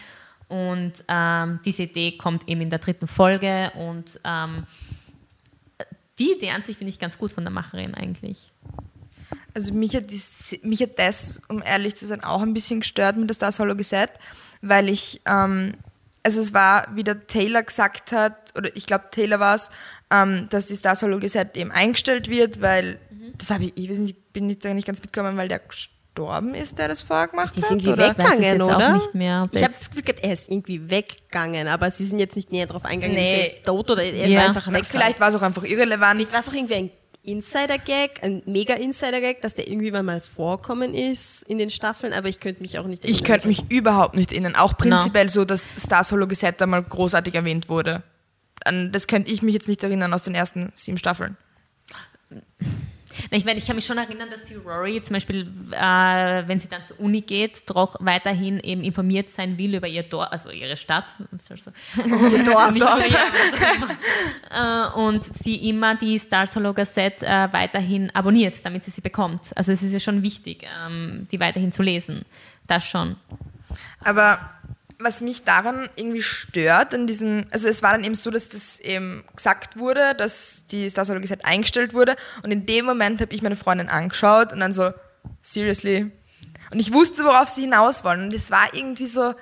[0.49, 4.65] Und ähm, diese Idee kommt eben in der dritten Folge und ähm,
[6.21, 8.53] die Idee an sich finde ich ganz gut von der Macherin eigentlich.
[9.55, 10.21] Also mich hat, die,
[10.63, 13.75] mich hat das, um ehrlich zu sein, auch ein bisschen gestört mit der Stars Hollow
[13.75, 14.13] Gesetz,
[14.61, 15.73] weil ich, ähm,
[16.23, 19.71] also es war, wie der Taylor gesagt hat, oder ich glaube Taylor war es,
[20.11, 23.01] ähm, dass die Stars Hollow Gesetz eben eingestellt wird, weil,
[23.39, 25.63] das habe ich, ich weiß nicht, ich bin nicht, da nicht ganz mitgekommen, weil der
[26.21, 27.69] gestorben ist, der das vorher gemacht Die hat.
[27.69, 28.11] sind irgendwie oder?
[28.13, 28.93] Ich weggegangen, oder?
[28.95, 32.37] nicht mehr, Ich habe das Gefühl gehabt, er ist irgendwie weggegangen, aber sie sind jetzt
[32.37, 33.33] nicht näher drauf eingegangen, Nee.
[33.33, 34.41] ist er jetzt tot oder er Ja.
[34.41, 34.85] war einfach weg.
[34.85, 36.33] vielleicht war es auch einfach irrelevant.
[36.33, 36.91] war es auch irgendwie ein
[37.23, 42.63] Insider-Gag, ein Mega-Insider-Gag, dass der irgendwie mal vorkommen ist in den Staffeln, aber ich könnte
[42.63, 43.27] mich auch nicht Ich erinnern.
[43.27, 44.57] könnte mich überhaupt nicht erinnern.
[44.57, 48.03] Auch prinzipiell so, dass Stars Hollow Gesetz da mal großartig erwähnt wurde.
[48.65, 51.37] an das könnte ich mich jetzt nicht erinnern aus den ersten sieben Staffeln.
[53.31, 56.69] Ich, meine, ich kann mich schon erinnern, dass die Rory zum Beispiel, äh, wenn sie
[56.69, 60.77] dann zur Uni geht, doch weiterhin eben informiert sein will über ihr Dorf, also ihre
[60.77, 61.07] Stadt.
[61.51, 61.71] Also,
[62.05, 63.05] und, Dorf, Dorf.
[64.51, 69.51] äh, und sie immer die Star Solo Gazette äh, weiterhin abonniert, damit sie sie bekommt.
[69.57, 72.25] Also es ist ja schon wichtig, ähm, die weiterhin zu lesen.
[72.67, 73.17] Das schon.
[74.01, 74.60] Aber
[75.01, 78.79] was mich daran irgendwie stört, an diesen, also es war dann eben so, dass das
[78.81, 83.35] eben gesagt wurde, dass die Star Solo Gesetz eingestellt wurde und in dem Moment habe
[83.35, 84.93] ich meine Freundin angeschaut und dann so,
[85.43, 86.11] seriously?
[86.71, 89.35] Und ich wusste, worauf sie hinaus wollen und es war irgendwie so,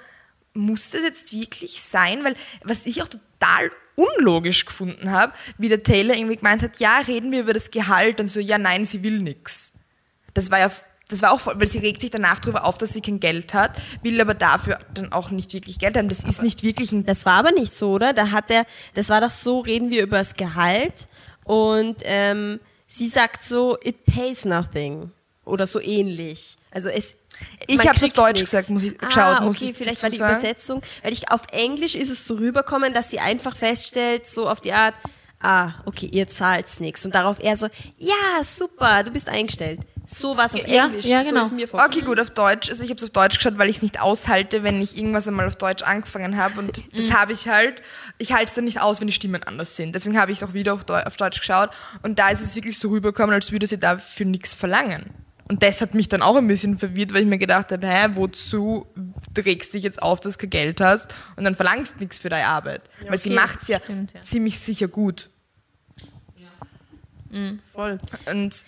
[0.54, 2.24] muss das jetzt wirklich sein?
[2.24, 6.98] Weil was ich auch total unlogisch gefunden habe, wie der Taylor irgendwie gemeint hat, ja,
[6.98, 9.72] reden wir über das Gehalt und so, ja, nein, sie will nichts.
[10.34, 10.70] Das war ja
[11.08, 13.72] das war auch, weil sie regt sich danach darüber auf, dass sie kein Geld hat,
[14.02, 16.08] will aber dafür dann auch nicht wirklich Geld haben.
[16.08, 17.06] Das ist nicht wirklich ein.
[17.06, 18.12] Das war aber nicht so, oder?
[18.12, 21.08] Da hat er, das war doch so, reden wir über das Gehalt
[21.44, 25.10] und ähm, sie sagt so, it pays nothing
[25.44, 26.56] oder so ähnlich.
[26.70, 27.14] Also es.
[27.66, 28.50] Ich habe es auf Deutsch nix.
[28.50, 30.16] gesagt, muss ich, geschaut, ah, okay, muss ich vielleicht war die.
[30.16, 34.60] Übersetzung, weil ich auf Englisch ist es so rüberkommen, dass sie einfach feststellt, so auf
[34.60, 34.94] die Art,
[35.40, 37.04] ah, okay, ihr zahlt's nichts.
[37.04, 39.80] Und darauf er so, ja, super, du bist eingestellt.
[40.06, 41.04] So was auf ja, Englisch.
[41.04, 41.44] Ja, genau.
[41.44, 42.70] So okay, gut, auf Deutsch.
[42.70, 45.28] Also ich habe es auf Deutsch geschaut, weil ich es nicht aushalte, wenn ich irgendwas
[45.28, 46.58] einmal auf Deutsch angefangen habe.
[46.60, 47.12] Und das mhm.
[47.12, 47.82] habe ich halt.
[48.16, 49.94] Ich halte es dann nicht aus, wenn die Stimmen anders sind.
[49.94, 51.70] Deswegen habe ich es auch wieder auf, Deu auf Deutsch geschaut.
[52.02, 55.27] Und da ist es wirklich so rübergekommen, als würde sie dafür nichts verlangen.
[55.48, 58.08] Und das hat mich dann auch ein bisschen verwirrt, weil ich mir gedacht habe, hä,
[58.14, 58.86] wozu
[59.34, 62.46] trägst dich jetzt auf, dass du kein Geld hast und dann verlangst nichts für deine
[62.46, 62.82] Arbeit?
[62.84, 63.10] Ja, okay.
[63.10, 65.30] Weil sie macht es ja, ja, ziemlich sicher gut.
[66.36, 66.48] Ja.
[67.30, 67.60] Mhm.
[67.64, 67.98] Voll.
[68.30, 68.64] Und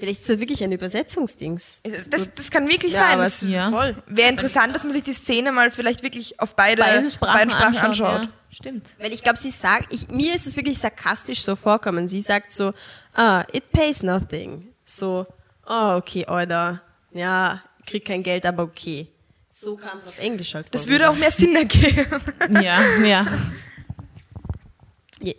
[0.00, 1.82] Vielleicht ist das wirklich ein Übersetzungsdings.
[1.84, 3.50] Das, das, das kann wirklich ja, sein.
[3.50, 3.70] Ja.
[3.70, 3.94] Voll.
[4.06, 7.50] Wäre interessant, dass man sich die Szene mal vielleicht wirklich auf beide, beide Sprachen, beiden
[7.50, 8.06] Sprachen anschaut.
[8.06, 8.22] anschaut.
[8.22, 8.86] Ja, stimmt.
[8.98, 12.08] Weil ich glaube, sie sagt, ich, mir ist es wirklich sarkastisch so vorkommen.
[12.08, 12.72] Sie sagt so,
[13.12, 14.68] ah, it pays nothing.
[14.86, 15.26] So,
[15.70, 16.82] oh, okay, Alter.
[17.12, 19.08] Ja, krieg kein Geld, aber okay.
[19.48, 20.66] So kam es auf Englisch halt.
[20.70, 22.06] Das würde auch mehr Sinn ergeben.
[22.62, 23.26] ja, ja.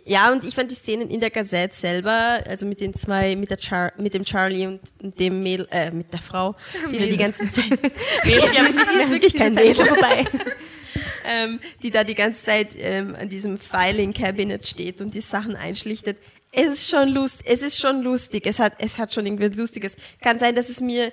[0.04, 3.50] Ja, und ich fand die Szenen in der Gazette selber, also mit den zwei, mit,
[3.50, 4.80] der Char mit dem Charlie und
[5.18, 6.54] dem Mädel, äh, mit der Frau,
[6.92, 7.70] die da die ganze Zeit.
[8.24, 9.84] Mädel, ja, ist wirklich kein Mädel.
[9.84, 10.24] vorbei.
[11.26, 15.56] ähm, die da die ganze Zeit ähm, an diesem Filing Cabinet steht und die Sachen
[15.56, 16.18] einschlichtet.
[16.54, 19.96] Es ist schon lustig, es ist schon lustig, es hat, es hat schon irgendwie Lustiges.
[20.20, 21.12] Kann sein, dass es mir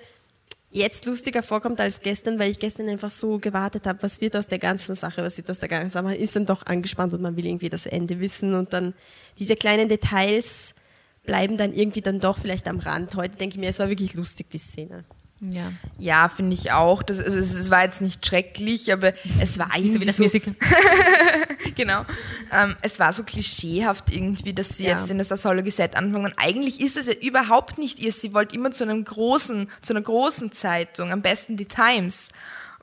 [0.69, 4.47] jetzt lustiger vorkommt als gestern, weil ich gestern einfach so gewartet habe, was wird aus
[4.47, 6.03] der ganzen Sache, was wird aus der ganzen Sache.
[6.03, 8.93] Man ist dann doch angespannt und man will irgendwie das Ende wissen und dann
[9.39, 10.75] diese kleinen Details
[11.23, 13.15] bleiben dann irgendwie dann doch vielleicht am Rand.
[13.15, 15.05] Heute denke ich mir, es war wirklich lustig, die Szene.
[15.41, 17.01] Ja, ja finde ich auch.
[17.01, 20.23] Das, also es, war jetzt nicht schrecklich, aber es war irgendwie so...
[21.75, 22.05] genau.
[22.51, 24.97] Ähm, es war so klischeehaft irgendwie, dass sie ja.
[24.97, 26.25] jetzt in das Asolo Set anfangen.
[26.25, 28.11] Und eigentlich ist es ja überhaupt nicht ihr.
[28.11, 32.29] Sie wollte immer zu einem großen, zu einer großen Zeitung, am besten die Times.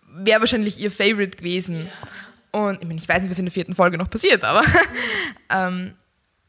[0.08, 1.86] Wäre wahrscheinlich ihr Favorite gewesen.
[1.86, 2.60] Ja.
[2.60, 4.62] Und ich, meine, ich weiß nicht, was in der vierten Folge noch passiert, aber...
[5.50, 5.94] ähm,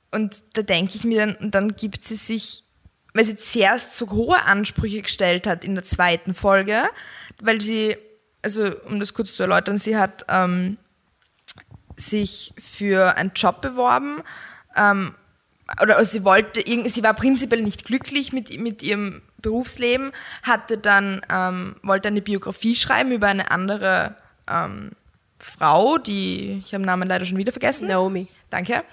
[0.10, 2.64] und da denke ich mir dann, und dann gibt sie sich
[3.18, 6.84] weil sie zuerst so hohe Ansprüche gestellt hat in der zweiten Folge,
[7.42, 7.98] weil sie,
[8.44, 10.78] also um das kurz zu erläutern, sie hat ähm,
[11.96, 14.22] sich für einen Job beworben
[14.76, 15.16] ähm,
[15.82, 20.12] oder also sie wollte, sie war prinzipiell nicht glücklich mit, mit ihrem Berufsleben,
[20.44, 24.16] hatte dann, ähm, wollte eine Biografie schreiben über eine andere
[24.48, 24.92] ähm,
[25.40, 27.88] Frau, die, ich habe den Namen leider schon wieder vergessen.
[27.88, 28.28] Naomi.
[28.52, 28.84] Danke.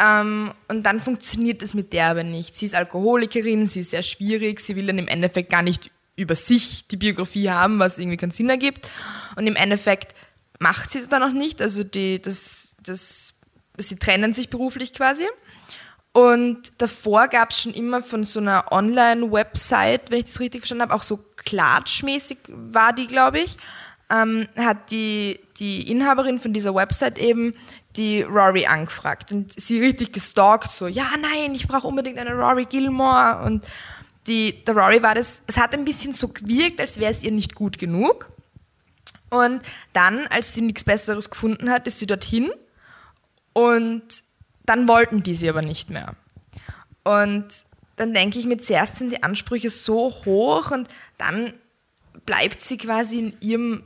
[0.00, 2.54] Ähm, und dann funktioniert es mit der aber nicht.
[2.54, 6.34] Sie ist Alkoholikerin, sie ist sehr schwierig, sie will dann im Endeffekt gar nicht über
[6.34, 8.88] sich die Biografie haben, was irgendwie keinen Sinn ergibt.
[9.36, 10.14] Und im Endeffekt
[10.58, 11.62] macht sie es dann auch nicht.
[11.62, 13.34] Also die, das, das,
[13.76, 15.24] sie trennen sich beruflich quasi.
[16.12, 20.82] Und davor gab es schon immer von so einer Online-Website, wenn ich das richtig verstanden
[20.82, 23.56] habe, auch so klatschmäßig war die, glaube ich,
[24.10, 27.54] ähm, hat die, die Inhaberin von dieser Website eben
[27.98, 32.64] die Rory angefragt und sie richtig gestalkt, so, ja, nein, ich brauche unbedingt eine Rory
[32.64, 33.64] Gilmore und
[34.26, 37.32] die, der Rory war das, es hat ein bisschen so gewirkt, als wäre es ihr
[37.32, 38.30] nicht gut genug.
[39.30, 39.60] Und
[39.92, 42.50] dann, als sie nichts Besseres gefunden hat, ist sie dorthin
[43.52, 44.02] und
[44.64, 46.14] dann wollten die sie aber nicht mehr.
[47.04, 47.46] Und
[47.96, 51.52] dann denke ich mir, zuerst sind die Ansprüche so hoch und dann
[52.24, 53.82] bleibt sie quasi in ihrem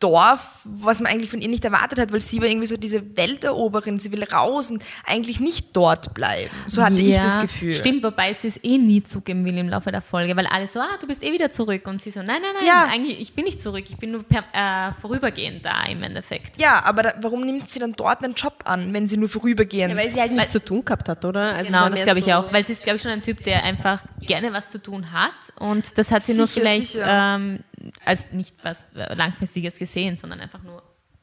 [0.00, 3.16] Dorf, was man eigentlich von ihr nicht erwartet hat, weil sie war irgendwie so diese
[3.16, 6.50] Welteroberin, sie will raus und eigentlich nicht dort bleiben.
[6.66, 7.74] So hatte ich das Gefühl.
[7.74, 10.80] Stimmt, wobei sie es eh nie zugeben will im Laufe der Folge, weil alle so,
[10.80, 11.86] ah, du bist eh wieder zurück.
[11.86, 12.86] Und sie so, nein, nein, nein, Ja.
[12.90, 16.58] eigentlich, ich bin nicht zurück, ich bin nur per, äh, vorübergehend da im Endeffekt.
[16.58, 19.92] Ja, aber da, warum nimmt sie dann dort einen Job an, wenn sie nur vorübergehend?
[19.94, 21.54] Ja, weil sie halt nichts zu tun gehabt hat, oder?
[21.54, 23.44] Also Genau, das glaube ich so- auch, weil sie ist, glaube ich, schon ein Typ,
[23.44, 27.34] der einfach gerne was zu tun hat und das hat sie nur Sicher, vielleicht sicher.
[27.36, 27.60] ähm,
[28.04, 30.82] als nicht was äh, Langfristiges gesehen, sondern einfach nur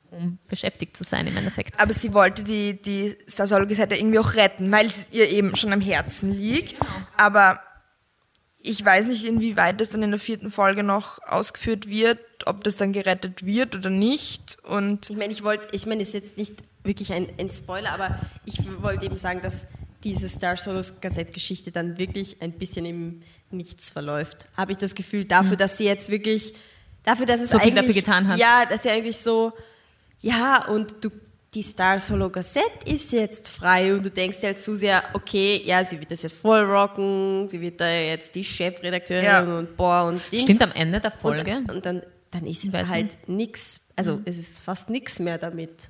[0.10, 1.80] um beschäftigt zu sein im Endeffekt.
[1.80, 5.82] aber sie wollte die, die Star-Seite irgendwie auch retten, weil es ihr eben schon am
[5.82, 6.78] Herzen liegt.
[7.18, 7.60] Aber
[8.60, 12.76] ich weiß nicht, inwieweit das dann in der vierten Folge noch ausgeführt wird, ob das
[12.76, 14.58] dann gerettet wird oder nicht.
[14.64, 17.92] Und Ich meine, ich wollte, ich meine, es ist jetzt nicht wirklich ein, ein Spoiler,
[17.92, 19.66] aber ich wollte eben sagen, dass
[20.04, 24.46] diese Star Solos Gazette-Geschichte dann wirklich ein bisschen im Nichts verläuft.
[24.56, 26.54] Habe ich das Gefühl, dafür, dass sie jetzt wirklich,
[27.08, 28.38] dafür, dass es So viel eigentlich, dafür getan hat.
[28.38, 29.54] Ja, dass sie eigentlich so,
[30.22, 31.10] ja, und du,
[31.54, 35.84] die Star Solo Gazette ist jetzt frei und du denkst halt zu sehr, okay, ja,
[35.86, 39.40] sie wird das jetzt voll rocken, sie wird da jetzt die Chefredakteurin Ja.
[39.42, 40.44] und boah und Dings.
[40.44, 41.58] Stimmt am Ende der Folge.
[41.58, 45.90] Und, und dann, dann ist halt nichts, also es ist fast nichts mehr damit.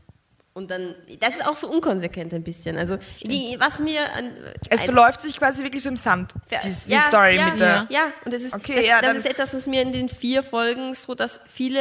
[0.57, 2.79] Und dann, das ist auch so unkonsequent ein bisschen.
[2.79, 4.31] Also, die, was mir an.
[4.71, 7.85] es verläuft sich quasi wirklich so im Sand, die, die ja, Story ja, mit der...
[7.91, 10.41] Ja, und das ist, Okay, das, ja, das ist etwas, was mir in den vier
[10.41, 11.79] Folgen so, dass viele,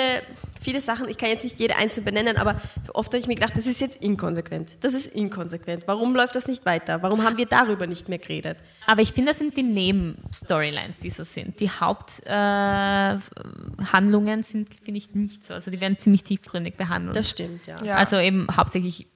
[0.61, 2.61] viele Sachen, ich kann jetzt nicht jede einzeln benennen, aber
[2.93, 4.73] oft habe ich mir gedacht, das ist jetzt inkonsequent.
[4.81, 5.85] Das ist inkonsequent.
[5.87, 7.03] Warum läuft das nicht weiter?
[7.03, 8.59] Warum haben wir darüber nicht mehr geredet?
[8.87, 11.61] Aber ich finde, das sind die Nebenstorylines, die so sind.
[11.61, 15.55] Die Haupthandlungen äh, sind, finde ich, nicht so.
[15.55, 17.17] Also die werden ziemlich tiefgründig behandelt.
[17.17, 17.97] Das stimmt, ja.
[17.97, 19.07] Also eben hauptsächlich,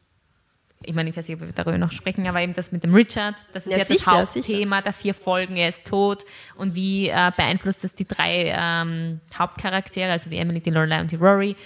[0.83, 2.95] ich meine, ich weiß nicht, ob wir darüber noch sprechen, aber eben das mit dem
[2.95, 6.25] Richard, das ist Ja, ja, sicher, das Hauptthema der vier Folgen, er ist tot
[6.57, 11.11] und wie äh, beeinflusst das die drei ähm, Hauptcharaktere, also die Emily, die Lorelei und
[11.11, 11.57] die Rory.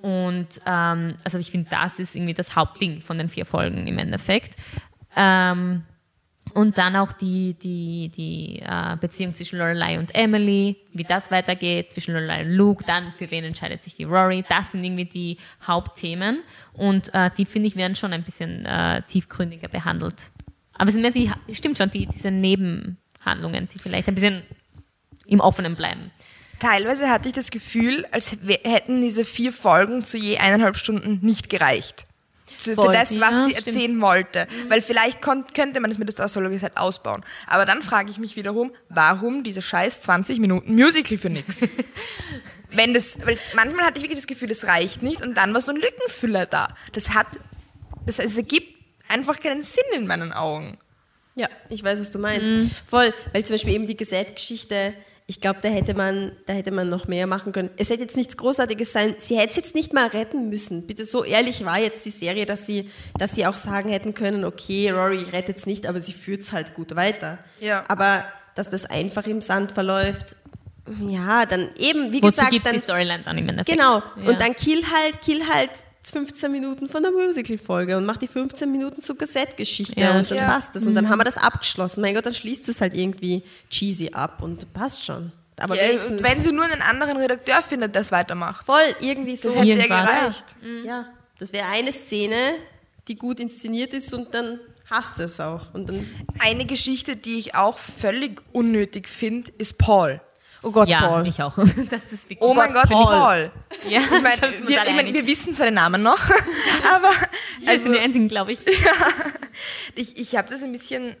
[0.00, 3.98] Und ähm, also ich finde, das ist irgendwie das Hauptding von den vier Folgen im
[3.98, 4.56] Endeffekt.
[5.16, 5.84] Ähm,
[6.54, 11.92] und dann auch die, die, die äh, Beziehung zwischen Lorelei und Emily, wie das weitergeht,
[11.92, 14.44] zwischen Lorelei und Luke, dann für wen entscheidet sich die Rory.
[14.48, 19.02] Das sind irgendwie die Hauptthemen und äh, die, finde ich, werden schon ein bisschen äh,
[19.02, 20.30] tiefgründiger behandelt.
[20.74, 24.42] Aber es sind mehr die, stimmt schon, die, diese Nebenhandlungen, die vielleicht ein bisschen
[25.26, 26.10] im Offenen bleiben.
[26.58, 31.48] Teilweise hatte ich das Gefühl, als hätten diese vier Folgen zu je eineinhalb Stunden nicht
[31.48, 32.06] gereicht.
[32.64, 32.92] Für Voll.
[32.92, 33.66] das, was Ja, sie stimmt.
[33.66, 34.46] erzählen wollte.
[34.68, 37.24] Weil vielleicht könnte man es mit der Star Solo Set ausbauen.
[37.46, 41.62] Aber dann frage ich mich wiederum, warum diese scheiß 20 Minuten Musical für nix?
[42.70, 45.60] Wenn das, weil manchmal hatte ich wirklich das Gefühl, das reicht nicht und dann war
[45.60, 46.68] so ein Lückenfüller da.
[46.92, 47.26] Das hat,
[48.06, 48.74] das, es ergibt
[49.08, 50.78] einfach keinen Sinn in meinen Augen.
[51.34, 52.50] Ja, ich weiß, was du meinst.
[52.86, 54.94] Voll, weil zum Beispiel eben die Gesätgeschichte,
[55.26, 57.70] ich glaube, da hätte man, da hätte man noch mehr machen können.
[57.76, 59.14] Es hätte jetzt nichts Großartiges sein.
[59.18, 60.86] Sie hätte es jetzt nicht mal retten müssen.
[60.86, 64.44] Bitte, so ehrlich war jetzt die Serie, dass sie, dass sie auch sagen hätten können,
[64.44, 67.38] okay, Rory rettet es nicht, aber sie führt es halt gut weiter.
[67.60, 67.84] Ja.
[67.88, 70.36] Aber dass das einfach im Sand verläuft,
[71.08, 73.78] ja, dann eben, wie Wozu gesagt, gibt es dann, die Storyline dann im Endeffekt?
[73.78, 74.02] Genau.
[74.20, 74.28] Ja.
[74.28, 75.70] Und dann kill halt, kill halt
[76.10, 80.38] 15 Minuten von der Musical-Folge und mach die 15 Minuten zur Kassettgeschichte Ja, und dann
[80.38, 80.46] Ja.
[80.50, 80.86] passt es.
[80.86, 82.00] Und dann haben wir das abgeschlossen.
[82.00, 85.32] Mein Gott, dann schließt es halt irgendwie cheesy ab und passt schon.
[85.60, 88.66] Aber Ja, und wenn sie nur einen anderen Redakteur findet, der es weitermacht.
[88.66, 89.48] voll irgendwie so.
[89.50, 90.44] Das hätte ja gereicht.
[90.84, 91.06] Ja,
[91.38, 92.54] das wäre eine Szene,
[93.08, 94.58] die gut inszeniert ist und dann
[94.90, 95.72] hasst es auch.
[95.72, 96.06] Und dann,
[96.40, 100.20] Eine Geschichte, die ich auch völlig unnötig finde, ist Paul.
[100.62, 101.26] Oh Gott, ja, Paul.
[101.26, 101.56] ich auch.
[101.90, 103.06] Das ist wirklich Oh mein Gott, Paul.
[103.06, 103.50] Paul.
[103.88, 106.18] Ja, Ich meine, wir ich mein, wir wissen zwar den Namen noch,
[106.94, 107.10] aber
[107.60, 108.60] Wir sind die einzigen, glaube ich.
[109.94, 111.16] ich, ich habe das ein bisschen.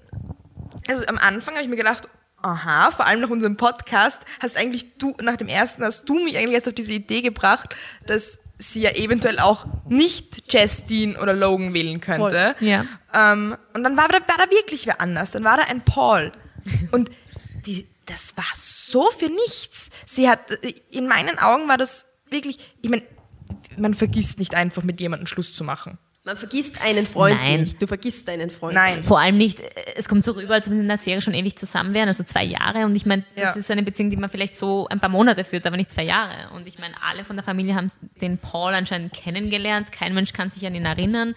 [0.88, 2.08] Also am Anfang habe ich mir gedacht,
[2.42, 6.36] aha, vor allem nach unserem Podcast, hast eigentlich du, nach dem ersten, hast du mich
[6.36, 7.76] eigentlich erst auf diese Idee gebracht,
[8.06, 12.54] dass sie ja eventuell auch nicht Justine oder Logan wählen könnte.
[12.58, 12.84] Voll, ja.
[13.14, 15.30] Ähm, und dann war da, war da wirklich wer anders.
[15.30, 16.32] Dann war da ein Paul.
[16.90, 17.10] Und
[17.66, 19.90] die, das war so für nichts.
[20.06, 20.40] Sie hat,
[20.90, 23.02] in meinen Augen war das wirklich, ich meine,
[23.76, 25.98] man vergisst nicht einfach mit jemandem Schluss zu machen.
[26.24, 27.62] Man vergisst einen Freund Nein.
[27.62, 27.82] nicht.
[27.82, 28.98] Du vergisst deinen Freund Nein.
[28.98, 29.08] nicht.
[29.08, 31.34] Vor allem nicht, äh, es kommt so rüber, als wenn sie in der Serie schon
[31.34, 32.84] ewig zusammen wären, also zwei Jahre.
[32.84, 33.60] Und ich meine, das Ja.
[33.60, 36.54] ist eine Beziehung, die man vielleicht so ein paar Monate führt, aber nicht zwei Jahre.
[36.54, 39.90] Und ich meine, alle von der Familie haben den Paul anscheinend kennengelernt.
[39.90, 41.34] Kein Mensch kann sich an ihn erinnern.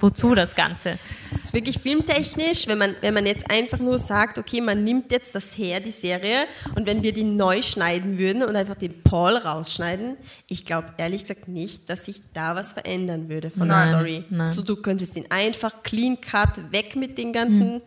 [0.00, 0.98] Wozu das Ganze?
[1.30, 5.12] Es ist wirklich filmtechnisch, wenn man, wenn man jetzt einfach nur sagt, okay, man nimmt
[5.12, 9.02] jetzt das her, die Serie, und wenn wir die neu schneiden würden und einfach den
[9.02, 10.16] Paul rausschneiden,
[10.48, 14.24] ich glaube ehrlich gesagt nicht, dass sich da was verändern würde von Nein, der Story.
[14.30, 14.44] nein.
[14.46, 17.82] So, du könntest ihn einfach clean cut, weg mit den ganzen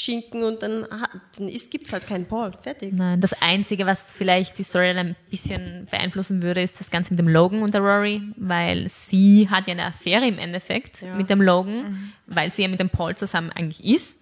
[0.00, 0.86] Schinken und dann,
[1.38, 2.52] dann gibt es halt keinen Paul.
[2.60, 2.92] Fertig.
[2.92, 7.18] Nein, das Einzige, was vielleicht die Storyline ein bisschen beeinflussen würde, ist das Ganze mit
[7.18, 11.14] dem Logan und der Rory, weil sie hat ja eine Affäre im Endeffekt Ja.
[11.14, 12.12] mit dem Logan, mhm.
[12.26, 14.16] weil sie ja mit dem Paul zusammen eigentlich ist.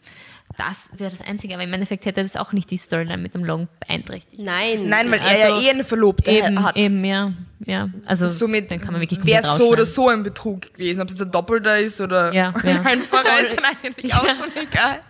[0.56, 3.44] Das wäre das Einzige, aber im Endeffekt hätte das auch nicht die Storyline mit dem
[3.44, 4.40] Logan beeinträchtigt.
[4.42, 4.88] Nein.
[4.88, 6.76] Nein, weil er Also, ja eh eine Verlobte Eben, hat.
[6.76, 7.32] eben, ja.
[7.66, 7.88] ja.
[8.06, 11.02] Also, Somit dann kann man wirklich wäre so oder so ein Betrug gewesen.
[11.02, 12.82] Ob es jetzt ein Doppelter ist oder Ja, ein ja.
[12.82, 15.00] einfacher, ist dann eigentlich auch schon egal.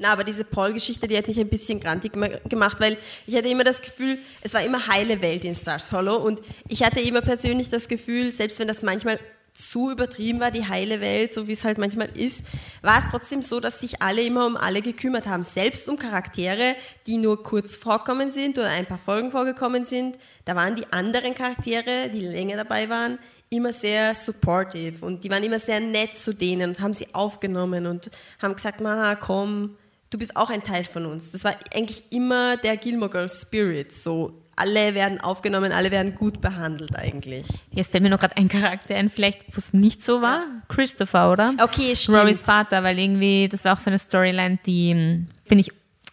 [0.00, 3.48] Na, aber diese Paul-Geschichte, die hat mich ein bisschen grantig gema- gemacht, weil ich hatte
[3.48, 7.20] immer das Gefühl, es war immer heile Welt in Stars Hollow und ich hatte immer
[7.20, 9.20] persönlich das Gefühl, selbst wenn das manchmal
[9.52, 12.46] zu übertrieben war, die heile Welt, so wie es halt manchmal ist,
[12.80, 16.76] war es trotzdem so, dass sich alle immer um alle gekümmert haben, selbst um Charaktere,
[17.06, 20.16] die nur kurz vorkommen sind oder ein paar Folgen vorgekommen sind.
[20.46, 23.18] Da waren die anderen Charaktere, die länger dabei waren,
[23.50, 27.86] immer sehr supportive und die waren immer sehr nett zu denen und haben sie aufgenommen
[27.86, 28.10] und
[28.40, 29.76] haben gesagt, Maha, komm,
[30.10, 31.30] du bist auch ein Teil von uns.
[31.30, 33.92] Das war eigentlich immer der Gilmore Girls Spirit.
[33.92, 37.46] So, alle werden aufgenommen, alle werden gut behandelt eigentlich.
[37.72, 40.44] Jetzt fällt mir noch gerade ein Charakter ein, vielleicht, wo es nicht so war.
[40.68, 41.54] Christopher, oder?
[41.62, 42.18] Okay, stimmt.
[42.18, 45.72] Rorys Vater, weil irgendwie, das war auch so eine Storyline, die, hm, finde ich,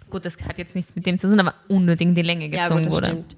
[0.10, 2.64] gut, das hat jetzt nichts mit dem zu tun, aber unnötig in die Länge Ja,
[2.70, 3.06] gezogen gut, das wurde.
[3.08, 3.36] stimmt.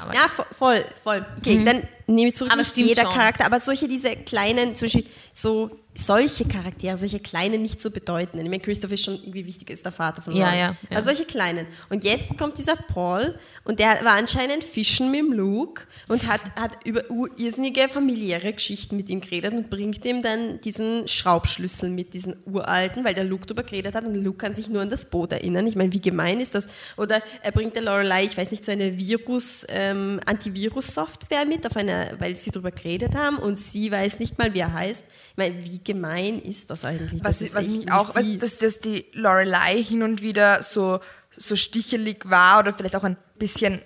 [0.00, 1.26] Aber Ja, vo- voll, voll.
[1.38, 1.82] Okay, dann
[2.14, 3.12] nehme ich zurück, Aber nicht jeder schon.
[3.12, 8.46] Charakter, aber solche, diese kleinen, zum Beispiel so solche Charaktere, solche kleinen nicht so bedeutenden.
[8.46, 10.58] Ich meine, Christoph ist schon irgendwie wichtig, ist der Vater von Ja, Rory.
[10.58, 10.96] ja, ja.
[10.96, 11.66] Also solche kleinen.
[11.90, 16.40] Und jetzt kommt dieser Paul und der war anscheinend fischen mit dem Luke und hat,
[16.58, 17.02] hat über
[17.36, 23.04] irrsinnige familiäre Geschichten mit ihm geredet und bringt ihm dann diesen Schraubschlüssel mit, diesen uralten,
[23.04, 25.66] weil der Luke darüber geredet hat und Luke kann sich nur an das Boot erinnern.
[25.66, 26.68] Ich meine, wie gemein ist das?
[26.96, 31.76] Oder er bringt der Lorelei, ich weiß nicht, so eine Virus, ähm, Antivirus-Software mit, auf
[32.18, 35.04] weil sie darüber geredet haben und sie weiß nicht mal, wie er heißt.
[35.30, 37.22] Ich meine, wie gemein ist das eigentlich?
[37.24, 41.00] Was, das ist was mich auch, was, dass, dass die Lorelei hin und wieder so,
[41.36, 43.80] so stichelig war oder vielleicht auch ein bisschen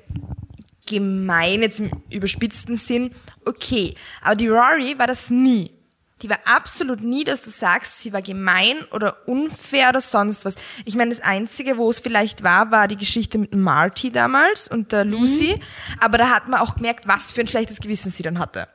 [0.87, 3.11] gemein, jetzt im überspitzten Sinn,
[3.45, 3.95] okay.
[4.23, 5.76] Aber die Rory war das nie.
[6.23, 10.55] Die war absolut nie, dass du sagst, sie war gemein oder unfair oder sonst was.
[10.87, 14.93] Ich meine, das Einzige, wo es vielleicht war, war die Geschichte mit Marty damals und
[14.93, 15.61] der Lucy.
[16.01, 18.67] Aber da hat man auch gemerkt, was für ein schlechtes Gewissen sie dann hatte.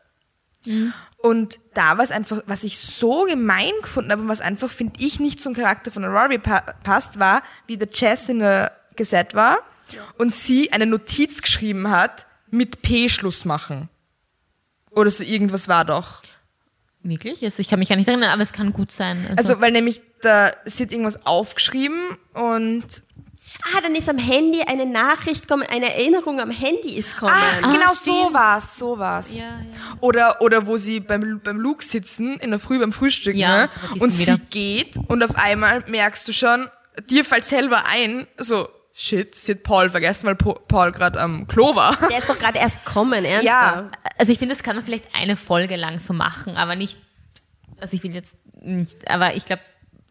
[1.17, 4.93] Und da war es einfach, was ich so gemein gefunden habe und was einfach, finde
[4.99, 9.33] ich, nicht zum Charakter von Rory pa passt, war, wie der Jess in der Gesetz
[9.33, 9.59] war
[10.19, 13.89] und sie eine Notiz geschrieben hat, mit P Schluss machen.
[14.91, 16.21] Oder so irgendwas war doch.
[17.03, 17.43] Wirklich?
[17.43, 19.25] Also ich kann mich gar nicht erinnern, aber es kann gut sein.
[19.35, 21.99] Also, weil nämlich da, sie hat irgendwas aufgeschrieben
[22.33, 22.85] und
[23.75, 27.33] Ah, dann ist am Handy eine Nachricht kommen, eine Erinnerung am Handy ist kommen.
[27.35, 28.05] Ah, genau stimmt.
[28.05, 29.35] so war's, so war's.
[29.37, 29.57] Ja, ja.
[29.99, 33.69] Oder, oder wo sie beim, beim Luke sitzen, in der Früh beim Frühstück, Ja, ne?
[33.99, 34.37] und sie wieder.
[34.49, 36.69] geht und auf einmal merkst du schon,
[37.09, 41.75] dir fällt selber ein, so, shit, sie hat Paul vergessen, weil Paul gerade am Klo
[41.75, 41.97] war.
[42.09, 43.45] Der ist doch gerade erst kommen, ernsthaft.
[43.45, 43.91] Ja.
[44.17, 46.97] Also ich finde, das kann man vielleicht eine Folge lang so machen, aber nicht,
[47.79, 49.61] also ich will jetzt nicht, aber ich glaube,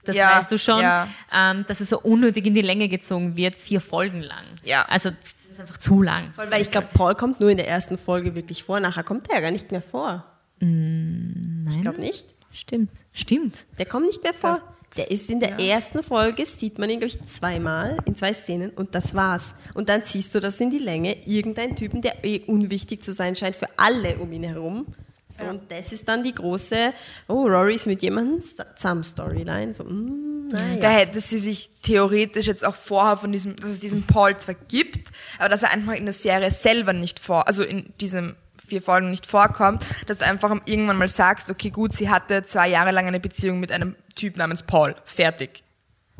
[0.04, 1.08] das Ja, weißt du schon, ja.
[1.32, 4.44] ähm, dass es so unnötig in die Länge gezogen wird, vier Folgen lang.
[4.64, 4.86] Ja.
[4.88, 5.18] Also das
[5.52, 6.32] ist einfach zu lang.
[6.32, 9.28] Voll, weil ich glaube, Paul kommt nur in der ersten Folge wirklich vor, nachher kommt
[9.28, 10.24] er ja gar nicht mehr vor.
[10.58, 12.28] Ich glaube nicht.
[12.52, 12.90] Stimmt.
[13.12, 13.66] Stimmt.
[13.78, 14.60] Der kommt nicht mehr vor.
[14.96, 18.70] Der ist in der ersten Folge, sieht man ihn, glaube ich, zweimal in zwei Szenen
[18.70, 19.54] und das war's.
[19.74, 23.36] Und dann ziehst du das in die Länge, irgendein Typen, der eh unwichtig zu sein
[23.36, 24.86] scheint für alle um ihn herum.
[25.28, 26.92] So, Und das ist dann die große,
[27.28, 29.72] oh, Rory ist mit jemandem zusammen Storyline.
[29.72, 30.80] So, mm, naja.
[30.80, 34.56] Da hätte sie sich theoretisch jetzt auch vorher von diesem, dass es diesen Paul zwar
[34.56, 38.34] gibt, aber dass er einfach in der Serie selber nicht vor, also in diesen
[38.70, 42.68] vier Folgen nicht vorkommt, dass du einfach irgendwann mal sagst, okay, gut, sie hatte zwei
[42.68, 44.94] Jahre lang eine Beziehung mit einem Typ namens Paul.
[45.04, 45.62] Fertig.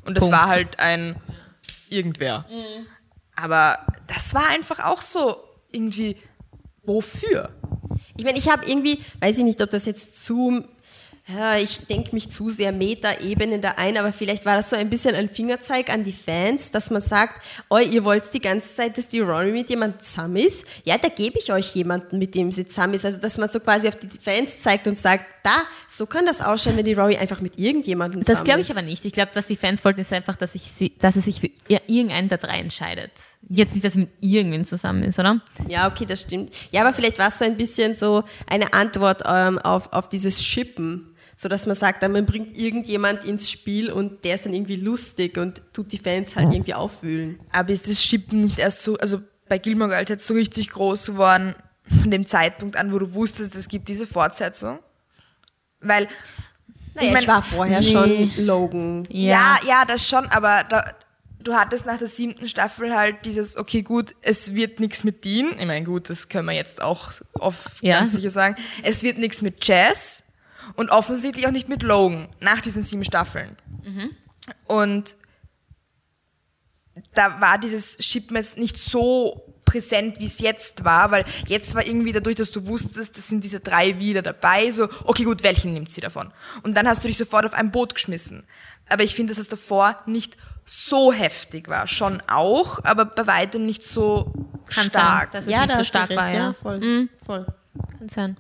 [0.02, 0.36] Und das Punkt.
[0.36, 1.16] war halt ein
[1.88, 2.44] irgendwer.
[3.36, 5.36] Aber das war einfach auch so
[5.72, 6.16] irgendwie,
[6.82, 7.50] wofür?
[8.16, 10.64] Ich meine, ich habe irgendwie, weiß ich nicht, ob das jetzt zu,
[11.34, 14.90] ja, ich denke mich zu sehr Meta-Ebene da ein, aber vielleicht war das so ein
[14.90, 18.96] bisschen ein Fingerzeig an die Fans, dass man sagt, oh, ihr wollt die ganze Zeit,
[18.98, 20.64] dass die Rory mit jemandem zusammen ist.
[20.84, 23.04] Ja, da gebe ich euch jemanden, mit dem sie zusammen ist.
[23.04, 26.40] Also, dass man so quasi auf die Fans zeigt und sagt, da, so kann das
[26.40, 28.76] ausschauen, wenn die Rory einfach mit irgendjemandem zusammen Das glaube ich ist.
[28.76, 29.04] aber nicht.
[29.04, 31.46] Ich glaube, was die Fans wollten, ist einfach, dass, ich sie, dass er sich für
[31.68, 33.12] ir- irgendeinen der drei entscheidet.
[33.48, 35.40] Jetzt nicht, dass er mit irgendwen zusammen ist, oder?
[35.68, 36.52] Ja, okay, das stimmt.
[36.70, 40.44] Ja, aber vielleicht war es so ein bisschen so eine Antwort ähm, auf, auf dieses
[40.44, 41.06] Shippen.
[41.42, 45.38] So dass man sagt, man bringt irgendjemand ins Spiel und der ist dann irgendwie lustig
[45.38, 47.40] und tut die Fans halt irgendwie aufwühlen.
[47.50, 51.06] Aber ist das Schippen nicht erst so, also bei Gilmore Girls jetzt so richtig groß
[51.06, 51.54] geworden,
[52.02, 54.80] von dem Zeitpunkt an, wo du wusstest, es gibt diese Fortsetzung?
[55.80, 56.08] Weil
[56.94, 57.90] Naja, ich ich, mein- war vorher Nee.
[57.90, 59.08] schon Logan.
[59.10, 60.84] Ja, ja, das schon, aber da,
[61.42, 65.52] du hattest nach der siebten Staffel halt dieses, okay, gut, es wird nichts mit Dean.
[65.58, 68.00] Ich meine, gut, das können wir jetzt auch oft Ja.
[68.00, 68.56] ganz sicher sagen.
[68.82, 70.22] Es wird nichts mit Jazz
[70.76, 73.56] und offensichtlich auch nicht mit Logan nach diesen sieben Staffeln.
[74.66, 75.16] Und
[77.14, 82.12] da war dieses Shipmess nicht so präsent, wie es jetzt war, weil jetzt war irgendwie
[82.12, 85.92] dadurch, dass du wusstest, das sind diese drei wieder dabei, so, okay, gut, welchen nimmt
[85.92, 86.32] sie davon?
[86.64, 88.44] Und dann hast du dich sofort auf ein Boot geschmissen.
[88.88, 91.86] Aber ich finde, dass es davor nicht so heftig war.
[91.86, 94.32] Schon auch, aber bei weitem nicht so
[94.74, 95.22] Kann stark.
[95.22, 96.52] sein, dass es Ja, nicht da so stark recht, war, ja.
[96.52, 97.08] voll.
[97.24, 97.46] voll.
[97.96, 98.36] Kann sein.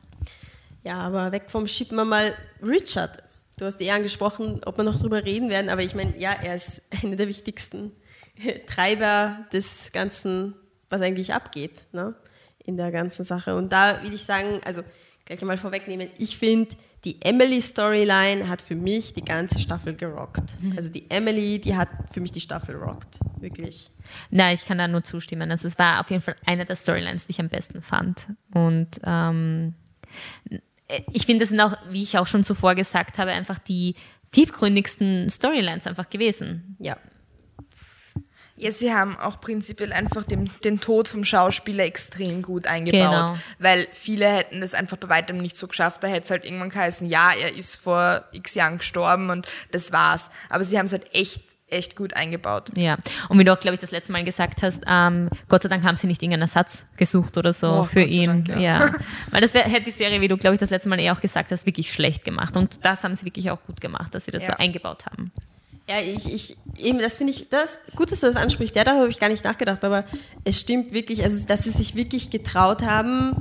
[0.82, 3.22] Ja, aber weg vom Schippen wir mal Richard.
[3.58, 6.56] Du hast eh angesprochen, ob wir noch drüber reden werden, aber ich meine, ja, er
[6.56, 7.92] ist einer der wichtigsten
[8.66, 10.54] Treiber des Ganzen,
[10.88, 12.14] was eigentlich abgeht, ne?
[12.64, 13.56] in der ganzen Sache.
[13.56, 14.82] Und da will ich sagen, also
[15.24, 16.74] gleich einmal vorwegnehmen, ich finde,
[17.04, 20.54] die Emily-Storyline hat für mich die ganze Staffel gerockt.
[20.76, 23.90] Also die Emily, die hat für mich die Staffel rockt, wirklich.
[24.30, 25.50] Nein, ich kann da nur zustimmen.
[25.50, 28.26] Also es war auf jeden Fall eine der Storylines, die ich am besten fand.
[28.52, 29.74] Und ähm,
[31.12, 33.94] ich finde, das sind auch, wie ich auch schon zuvor gesagt habe, einfach die
[34.32, 36.76] tiefgründigsten Storylines einfach gewesen.
[36.78, 36.96] Ja.
[38.60, 43.28] Ja, sie haben auch prinzipiell einfach den, den Tod vom Schauspieler extrem gut eingebaut.
[43.28, 43.38] Genau.
[43.58, 46.02] Weil viele hätten das einfach bei weitem nicht so geschafft.
[46.02, 49.92] Da hätte es halt irgendwann geheißen, ja, er ist vor x Jahren gestorben und das
[49.92, 50.30] war's.
[50.50, 52.70] Aber sie haben es halt echt, echt gut eingebaut.
[52.76, 52.96] Ja,
[53.28, 55.84] und wie du auch, glaube ich, das letzte Mal gesagt hast, ähm, Gott sei Dank
[55.84, 58.26] haben sie nicht irgendeinen Ersatz gesucht oder so Oh, für Gott sei ihn.
[58.26, 58.58] Dank, ja.
[58.58, 58.92] ja.
[59.30, 61.20] Weil das wär, hätte die Serie, wie du, glaube ich, das letzte Mal eh auch
[61.20, 62.56] gesagt hast, wirklich schlecht gemacht.
[62.56, 64.52] Und das haben sie wirklich auch gut gemacht, dass sie das Ja.
[64.52, 65.32] so eingebaut haben.
[65.88, 68.76] Ja, ich, ich, eben, das finde ich, das, gut, dass du das ansprichst.
[68.76, 70.04] Ja, darüber habe ich gar nicht nachgedacht, aber
[70.44, 73.34] es stimmt wirklich, also, dass sie sich wirklich getraut haben,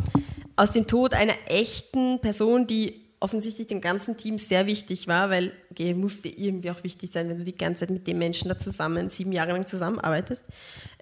[0.55, 5.51] aus dem Tod einer echten Person, die offensichtlich dem ganzen Team sehr wichtig war, weil,
[5.72, 8.57] okay, musste irgendwie auch wichtig sein, wenn du die ganze Zeit mit dem Menschen da
[8.57, 10.43] zusammen, sieben Jahre lang zusammenarbeitest,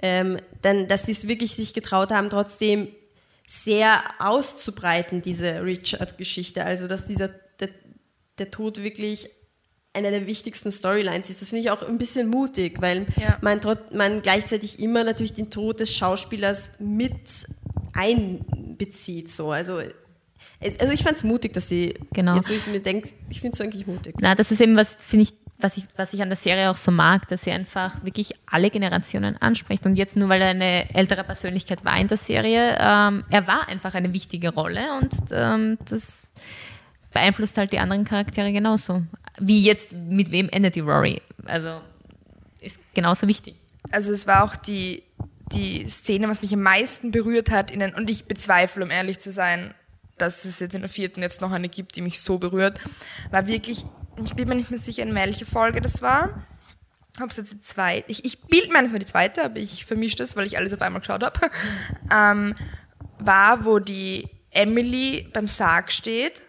[0.01, 2.88] ähm, dann, dass sie es wirklich sich getraut haben, trotzdem
[3.47, 6.65] sehr auszubreiten, diese Richard-Geschichte.
[6.65, 7.70] Also, dass dieser, der,
[8.39, 9.30] der Tod wirklich
[9.93, 11.41] einer der wichtigsten Storylines ist.
[11.41, 13.38] Das finde ich auch ein bisschen mutig, weil Ja.
[13.41, 13.59] man,
[13.93, 17.15] man gleichzeitig immer natürlich den Tod des Schauspielers mit
[17.93, 19.30] einbezieht.
[19.32, 19.51] So.
[19.51, 19.82] Also,
[20.62, 22.36] also ich fand es mutig, dass sie, Genau.
[22.36, 24.16] jetzt wo ich mir denke, ich finde es eigentlich mutig.
[24.20, 26.78] Na, das ist eben was, finde ich, was ich, was ich an der Serie auch
[26.78, 29.86] so mag, dass sie einfach wirklich alle Generationen anspricht.
[29.86, 33.68] Und jetzt nur, weil er eine ältere Persönlichkeit war in der Serie, ähm, er war
[33.68, 36.32] einfach eine wichtige Rolle und ähm, das
[37.12, 39.03] beeinflusst halt die anderen Charaktere genauso.
[39.39, 41.22] Wie jetzt, mit wem endet die Rory?
[41.45, 41.82] Also
[42.60, 43.55] ist genauso wichtig.
[43.91, 45.03] Also es war auch die,
[45.53, 49.20] die Szene, was mich am meisten berührt hat, in den, und ich bezweifle, um ehrlich
[49.20, 49.74] zu sein,
[50.18, 52.80] dass es jetzt in der vierten jetzt noch eine gibt, die mich so berührt,
[53.32, 53.86] war wirklich,
[54.24, 56.45] ich bin mir nicht mehr sicher, in welche Folge das war.
[57.22, 59.86] Ob es jetzt die zweite, ich, ich bild mir, es war die zweite, aber ich
[59.86, 61.39] vermische das, weil ich alles auf einmal geschaut habe,
[62.13, 62.55] ähm,
[63.20, 66.41] war, wo die Emily beim Sarg steht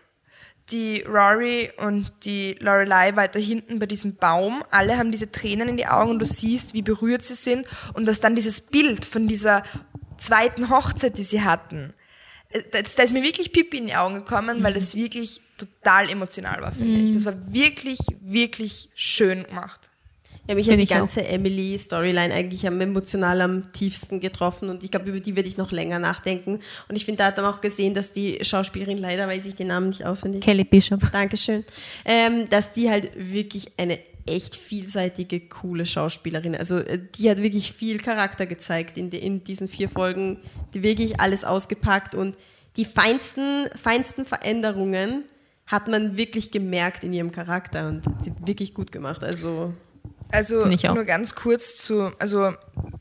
[0.70, 4.62] die Rory und die Lorelei weiter hinten bei diesem Baum.
[4.70, 8.06] Alle haben diese Tränen in die Augen und du siehst, wie berührt sie sind und
[8.06, 9.62] dass dann dieses Bild von dieser
[10.18, 11.94] zweiten Hochzeit, die sie hatten,
[12.52, 16.62] da da ist mir wirklich Pipi in die Augen gekommen, weil das wirklich total emotional
[16.62, 17.12] war, finde ich.
[17.12, 19.90] Das war wirklich, wirklich schön gemacht.
[20.48, 25.10] Ja, mich hat die ganze Emily-Storyline eigentlich am emotional am tiefsten getroffen und ich glaube,
[25.10, 26.60] über die werde ich noch länger nachdenken.
[26.88, 29.66] Und ich finde, da hat man auch gesehen, dass die Schauspielerin, leider weiß ich den
[29.66, 31.00] Namen nicht auswendig, Kelly Bishop.
[31.12, 31.66] Dankeschön.
[32.06, 36.54] Ähm, dass die halt wirklich eine echt vielseitige, coole Schauspielerin.
[36.54, 40.38] Also äh, die hat wirklich viel Charakter gezeigt in, de, in diesen vier Folgen.
[40.74, 42.36] Die wirklich alles ausgepackt und
[42.76, 45.24] die feinsten, feinsten Veränderungen
[45.66, 49.24] hat man wirklich gemerkt in ihrem Charakter und hat sie wirklich gut gemacht.
[49.24, 49.74] Also
[50.30, 50.94] Also Finde ich auch.
[50.94, 52.52] nur ganz kurz zu, also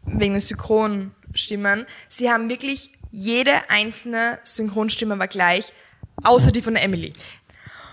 [0.06, 1.86] wegen der Synchronstimmen.
[2.10, 5.72] Sie haben wirklich, jede einzelne Synchronstimme war gleich,
[6.24, 7.14] außer die von der Emily.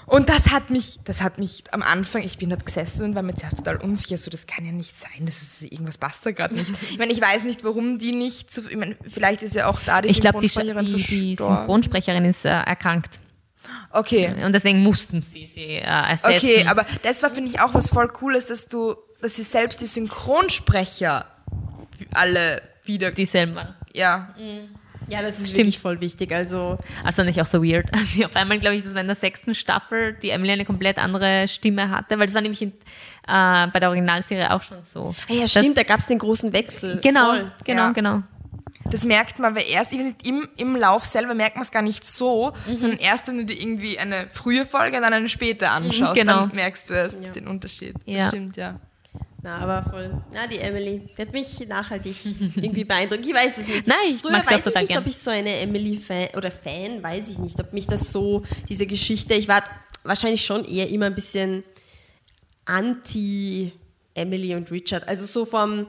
[0.06, 3.22] Und das hat mich, das hat mich am Anfang, ich bin dort gesessen und war
[3.22, 6.32] mir zuerst total unsicher, so das kann ja nicht sein, das ist, irgendwas passt da
[6.32, 6.70] gerade nicht.
[6.90, 9.80] Ich meine, ich weiß nicht, warum die nicht, zu, ich meine, vielleicht ist ja auch
[9.86, 11.56] da die Ich die, Synchronsprecherin die, die verstorben.
[11.58, 13.20] Synchronsprecherin ist äh, erkrankt.
[13.90, 14.30] Okay.
[14.44, 16.36] Und deswegen mussten sie sie äh, ersetzen.
[16.36, 19.80] Okay, aber das war, finde ich, auch was voll Cooles, dass du, dass sie selbst
[19.80, 21.26] die Synchronsprecher
[22.12, 23.74] alle wieder, dieselben waren.
[23.94, 24.34] ja,
[25.08, 25.58] ja, das ist Stimmt.
[25.58, 26.32] wirklich voll wichtig.
[26.32, 27.86] Also Also nicht auch so weird.
[27.94, 30.98] Also auf einmal glaube ich, das war in der sechsten Staffel, die Emily eine komplett
[30.98, 35.14] andere Stimme hatte, weil das war nämlich in, äh, bei der Originalserie auch schon so.
[35.28, 37.00] Ah ja, Das- stimmt, da gab es den großen Wechsel.
[37.02, 37.52] Genau, Voll.
[37.64, 37.90] genau, Ja.
[37.92, 38.22] genau.
[38.90, 41.70] das merkt man, weil erst, ich weiß nicht, im, im Lauf selber merkt man es
[41.70, 45.28] gar nicht so, sondern erst, wenn du dir irgendwie eine frühe Folge und dann eine
[45.28, 46.40] späte anschaust, genau.
[46.46, 47.30] dann merkst du erst Ja.
[47.30, 47.94] den Unterschied.
[48.04, 48.18] Ja.
[48.18, 48.78] Das stimmt, ja.
[49.44, 50.10] Na, aber voll.
[50.32, 52.16] Na, die Emily, die hat mich nachhaltig
[52.56, 53.26] irgendwie beeindruckt.
[53.26, 53.86] Ich weiß es nicht.
[53.86, 55.02] Nein, ich Früher mag weiß ich nicht, gern.
[55.02, 58.86] ob ich so eine Emily-Fan oder Fan, weiß ich nicht, ob mich das so, diese
[58.86, 59.62] Geschichte, ich war
[60.02, 61.62] wahrscheinlich schon eher immer ein bisschen
[62.64, 65.06] anti-Emily und Richard.
[65.06, 65.88] Also so vom,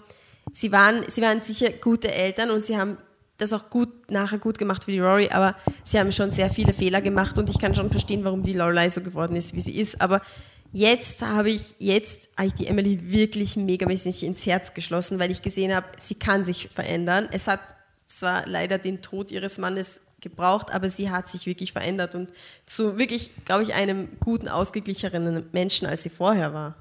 [0.52, 2.98] sie waren, sie waren sicher gute Eltern und sie haben
[3.38, 6.74] das auch gut, nachher gut gemacht für die Rory, aber sie haben schon sehr viele
[6.74, 9.78] Fehler gemacht und ich kann schon verstehen, warum die Lorelei so geworden ist, wie sie
[9.78, 10.22] ist, aber
[10.76, 15.42] jetzt habe ich, jetzt habe ich die Emily wirklich megamäßig ins Herz geschlossen, weil ich
[15.42, 17.30] gesehen habe, sie kann sich verändern.
[17.32, 17.62] Es hat
[18.08, 22.30] zwar leider den Tod ihres Mannes gebraucht, aber sie hat sich wirklich verändert und
[22.66, 26.76] zu wirklich, glaube ich, einem guten, ausgeglichenen Menschen, als sie vorher war.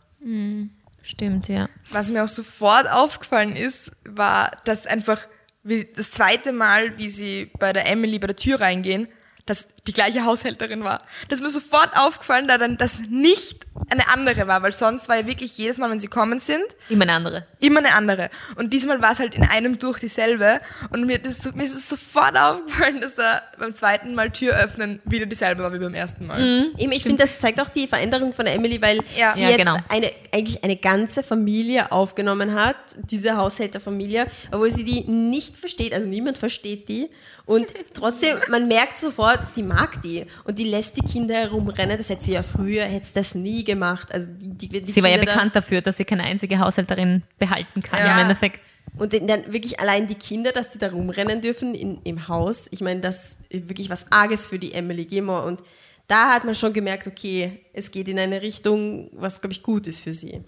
[1.02, 1.68] Stimmt, ja.
[1.92, 5.28] Was mir auch sofort aufgefallen ist, war, dass einfach
[5.62, 9.06] wie das zweite Mal, wie sie bei der Emily bei der Tür reingehen,
[9.46, 10.98] dass die gleiche Haushälterin war.
[11.28, 15.16] Das ist mir sofort aufgefallen, da dann das nicht eine andere war, weil sonst war
[15.16, 17.46] ja wirklich jedes Mal, wenn sie kommen sind, Immer eine andere.
[17.60, 18.30] immer eine andere.
[18.56, 20.60] Und diesmal war es halt in einem durch dieselbe.
[20.90, 25.02] Und mir, das, mir ist es sofort aufgefallen, dass da beim zweiten Mal Tür öffnen
[25.04, 26.70] wieder dieselbe war wie beim ersten Mal.
[26.78, 29.32] Eben, ich finde, das zeigt auch die Veränderung von der Emily, weil Ja.
[29.32, 29.76] sie Ja, jetzt genau.
[29.90, 36.08] eine, eigentlich eine ganze Familie aufgenommen hat, diese Haushälterfamilie, obwohl sie die nicht versteht, also
[36.08, 37.10] niemand versteht die.
[37.46, 40.24] Und trotzdem, man merkt sofort, die mag die.
[40.44, 41.98] Und die lässt die Kinder herumrennen.
[41.98, 44.10] Das hätte sie ja früher, hätte sie das nie gemacht.
[44.12, 46.58] Also die, die, die Sie war ja Kinder da- bekannt dafür, dass sie keine einzige
[46.58, 48.14] Haushälterin behalten kann Ja.
[48.14, 48.60] im Endeffekt.
[48.96, 52.68] Und dann wirklich allein die Kinder, dass die da rumrennen dürfen in, im Haus.
[52.70, 55.44] Ich meine, das ist wirklich was Arges für die Emily Gilmore.
[55.46, 55.60] Und
[56.06, 59.86] da hat man schon gemerkt, okay, es geht in eine Richtung, was, glaube ich, gut
[59.86, 60.40] ist für sie.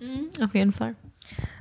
[0.43, 0.95] Auf jeden Fall.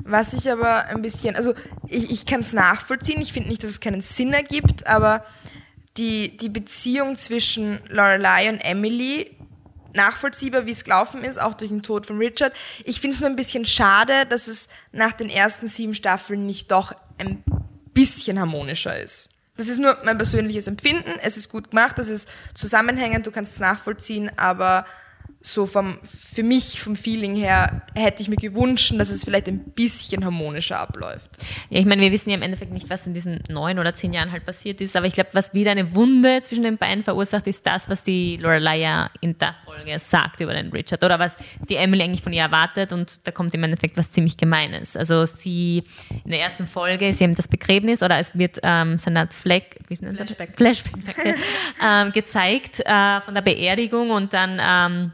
[0.03, 1.53] Was ich aber ein bisschen, also
[1.87, 5.25] ich, ich kann es nachvollziehen, ich finde nicht, dass es keinen Sinn ergibt, aber
[5.97, 9.35] die, die Beziehung zwischen Lorelei und Emily,
[9.95, 12.53] nachvollziehbar, wie es gelaufen ist, auch durch den Tod von Richard.
[12.83, 16.71] Ich finde es nur ein bisschen schade, dass es nach den ersten sieben Staffeln nicht
[16.71, 17.43] doch ein
[17.93, 19.29] bisschen harmonischer ist.
[19.57, 21.11] Das ist nur mein persönliches Empfinden.
[21.23, 24.85] Es ist gut gemacht, es ist zusammenhängend, du kannst es nachvollziehen, aber
[25.45, 29.59] so vom, für mich, vom Feeling her, hätte ich mir gewünscht, dass es vielleicht ein
[29.59, 31.29] bisschen harmonischer abläuft.
[31.69, 34.11] Ja, ich meine, wir wissen ja im Endeffekt nicht, was in diesen neun oder zehn
[34.13, 37.47] Jahren halt passiert ist, aber ich glaube, was wieder eine Wunde zwischen den beiden verursacht,
[37.47, 41.35] ist das, was die Lorelei ja in der Folge sagt über den Richard oder was
[41.69, 44.97] die Emily eigentlich von ihr erwartet und da kommt im Endeffekt was ziemlich Gemeines.
[44.97, 45.83] Also sie,
[46.23, 49.33] in der ersten Folge ist eben das Begräbnis oder es wird ähm, so eine Art
[49.33, 49.79] Fleck?
[49.87, 50.55] Flashback.
[50.55, 51.35] Flashback
[51.83, 55.11] ähm, gezeigt äh, von der Beerdigung und dann ähm,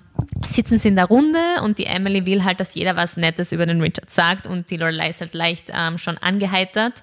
[0.47, 3.65] sitzen sie in der Runde und die Emily will halt, dass jeder was Nettes über
[3.65, 7.01] den Richard sagt und die Lorelei ist halt leicht ähm, schon angeheitert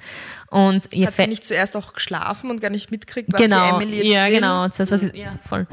[0.51, 3.96] und Hat sie nicht zuerst auch geschlafen und gar nicht mitkriegt, was genau, die Emily
[3.99, 4.34] jetzt ja will?
[4.34, 5.66] genau, das, was ist, ja voll.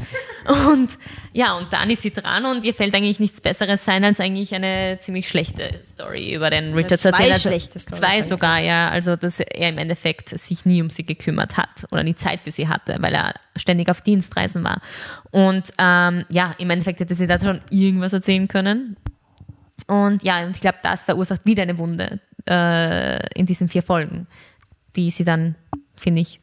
[0.68, 0.98] Und
[1.32, 4.54] ja und dann ist sie dran und ihr fällt eigentlich nichts Besseres sein als eigentlich
[4.54, 7.32] eine ziemlich schlechte Story über den Richard zu zwei erzählen.
[7.34, 11.06] Also, schlechte Storys zwei sogar ja, also dass er im Endeffekt sich nie um sie
[11.06, 14.82] gekümmert hat oder nie Zeit für sie hatte, weil er ständig auf Dienstreisen war.
[15.32, 18.98] Und ähm, ja im Endeffekt hätte sie da schon irgendwas erzählen können.
[19.88, 22.20] Und ja, und ich glaube, das verursacht wieder eine Wunde
[22.50, 24.28] äh, in diesen vier Folgen,
[24.96, 25.56] die sie dann,
[25.96, 26.40] finde ich,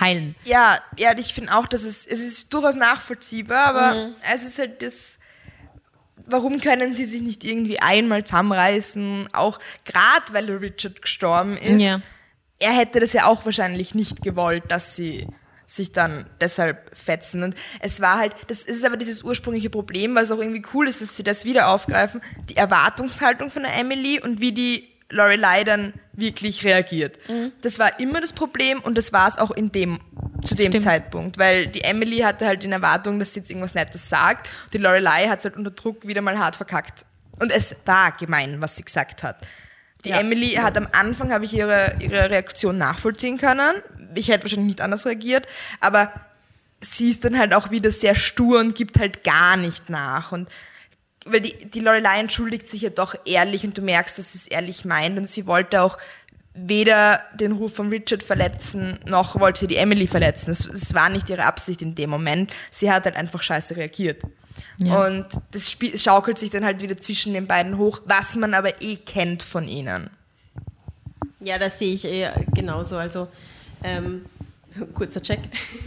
[0.00, 0.34] heilen.
[0.44, 4.14] Ja, ja, ich finde auch, dass es, es ist durchaus nachvollziehbar, aber Mhm.
[4.32, 5.18] es ist halt das,
[6.26, 11.80] warum können sie sich nicht irgendwie einmal zusammenreißen, auch gerade weil Richard gestorben ist.
[11.80, 12.00] Ja.
[12.58, 15.26] Er hätte das ja auch wahrscheinlich nicht gewollt, dass sie
[15.66, 17.42] sich dann deshalb fetzen.
[17.42, 21.02] Und es war halt, das ist aber dieses ursprüngliche Problem, was auch irgendwie cool ist,
[21.02, 25.92] dass sie das wieder aufgreifen, die Erwartungshaltung von der Emily und wie die Lorelei dann
[26.14, 27.18] wirklich reagiert.
[27.62, 30.00] Das war immer das Problem und das war es auch in dem,
[30.44, 30.84] zu dem Stimmt.
[30.84, 34.48] Zeitpunkt, weil die Emily hatte halt in Erwartung, dass sie jetzt irgendwas Nettes sagt.
[34.72, 37.04] Die Lorelei hat es halt unter Druck wieder mal hart verkackt.
[37.38, 39.36] Und es war gemein, was sie gesagt hat.
[40.04, 40.20] Die Ja.
[40.20, 43.82] Emily hat am Anfang, habe ich ihre, ihre Reaktion nachvollziehen können.
[44.14, 45.46] Ich hätte wahrscheinlich nicht anders reagiert,
[45.80, 46.12] aber
[46.80, 50.32] sie ist dann halt auch wieder sehr stur und gibt halt gar nicht nach.
[50.32, 50.48] Und
[51.26, 54.46] weil die, die Lorelei entschuldigt sich ja doch ehrlich und du merkst, dass sie es
[54.46, 55.98] ehrlich meint und sie wollte auch
[56.54, 60.50] weder den Ruf von Richard verletzen, noch wollte sie die Emily verletzen.
[60.50, 62.50] Es, es war nicht ihre Absicht in dem Moment.
[62.70, 64.22] Sie hat halt einfach scheiße reagiert.
[64.78, 65.06] Ja.
[65.06, 68.80] Und das Spiel schaukelt sich dann halt wieder zwischen den beiden hoch, was man aber
[68.80, 70.10] eh kennt von ihnen.
[71.40, 72.96] Ja, das sehe ich eher genauso.
[72.96, 73.28] Also,
[73.84, 74.24] ähm,
[74.94, 75.40] kurzer Check.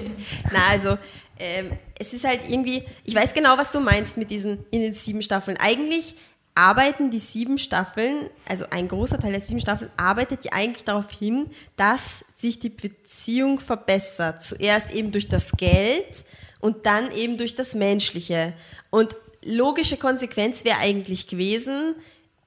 [0.51, 0.97] Na, also,
[1.39, 4.93] ähm, es ist halt irgendwie, ich weiß genau, was du meinst mit diesen in den
[4.93, 5.57] sieben Staffeln.
[5.57, 6.15] Eigentlich
[6.55, 11.09] arbeiten die sieben Staffeln, also ein großer Teil der sieben Staffeln, arbeitet ja eigentlich darauf
[11.09, 14.43] hin, dass sich die Beziehung verbessert.
[14.43, 16.25] Zuerst eben durch das Geld
[16.59, 18.53] und dann eben durch das Menschliche.
[18.89, 21.95] Und logische Konsequenz wäre eigentlich gewesen,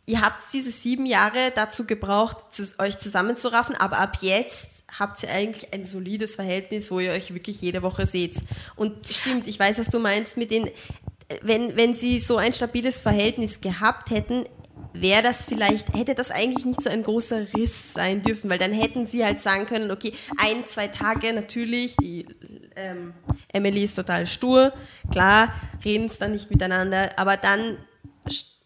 [0.07, 5.31] ihr habt diese sieben Jahre dazu gebraucht, zu, euch zusammenzuraffen, aber ab jetzt habt ihr
[5.31, 8.37] eigentlich ein solides Verhältnis, wo ihr euch wirklich jede Woche seht.
[8.77, 10.69] Und stimmt, ich weiß, was du meinst mit den,
[11.43, 14.45] wenn, wenn sie so ein stabiles Verhältnis gehabt hätten,
[14.93, 18.73] wäre das vielleicht, hätte das eigentlich nicht so ein großer Riss sein dürfen, weil dann
[18.73, 22.27] hätten sie halt sagen können, okay, ein, zwei Tage natürlich, die
[22.77, 23.15] ähm,
[23.53, 24.73] Emily ist total stur,
[25.11, 27.79] klar, reden es dann nicht miteinander, aber dann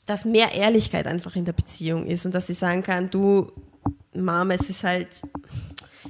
[0.07, 3.53] dass mehr Ehrlichkeit einfach in der Beziehung ist und dass sie sagen kann, du,
[4.15, 5.09] Mom, es ist halt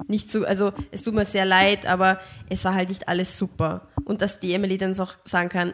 [0.09, 3.88] nicht so, also es tut mir sehr leid, aber es war halt nicht alles super.
[4.05, 5.72] Und dass die Emily dann auch sagen kann,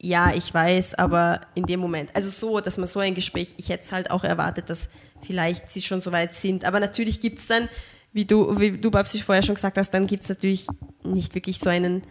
[0.00, 3.68] ja, ich weiß, aber in dem Moment, also so, dass man so ein Gespräch, ich
[3.68, 4.88] hätte es halt auch erwartet, dass
[5.22, 7.68] vielleicht sie schon so weit sind, aber natürlich gibt es dann,
[8.12, 10.66] wie du, wie du Babsi vorher schon gesagt hast, dann gibt es natürlich
[11.02, 12.02] nicht wirklich so einen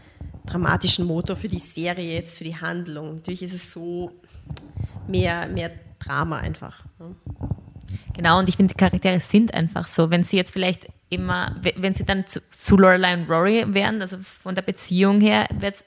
[0.46, 3.16] dramatischen Motor für die Serie jetzt, für die Handlung.
[3.16, 4.12] Natürlich ist es so,
[5.08, 6.84] mehr, mehr Drama einfach.
[7.00, 7.16] Ne?
[8.14, 10.10] Genau, und ich finde, die Charaktere sind einfach so.
[10.10, 14.18] Wenn sie jetzt vielleicht immer, wenn sie dann zu, zu Lorelei und Rory wären, also
[14.18, 15.84] von der Beziehung her, wird's,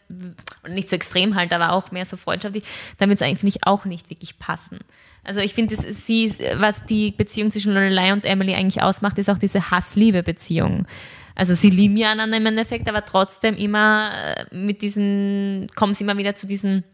[0.68, 2.64] nicht so extrem halt, aber auch mehr so freundschaftlich,
[2.98, 4.78] dann wird es eigentlich auch nicht wirklich passen.
[5.22, 9.38] Also ich finde, sie, was die Beziehung zwischen Lorelei und Emily eigentlich ausmacht, ist auch
[9.38, 10.86] diese Hass-Liebe-Beziehung.
[11.34, 16.04] Also sie lieben ja einander im Endeffekt, aber trotzdem immer äh, mit diesen, kommen sie
[16.04, 16.84] immer wieder zu diesen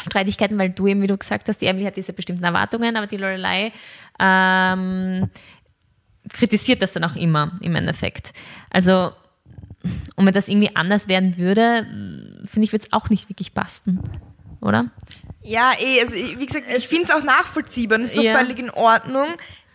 [0.00, 3.06] Streitigkeiten, weil du eben, wie du gesagt hast, die Emily hat diese bestimmten Erwartungen, aber
[3.06, 3.72] die Lorelei
[4.18, 5.30] ähm,
[6.32, 8.32] kritisiert das dann auch immer im Endeffekt.
[8.70, 9.12] Also,
[10.16, 11.86] und wenn das irgendwie anders werden würde,
[12.44, 14.00] finde ich, würde es auch nicht wirklich passen,
[14.60, 14.90] oder?
[15.42, 18.36] Ja, eh, also wie gesagt, ich finde es auch nachvollziehbar und es ist ja.
[18.36, 19.28] völlig in Ordnung.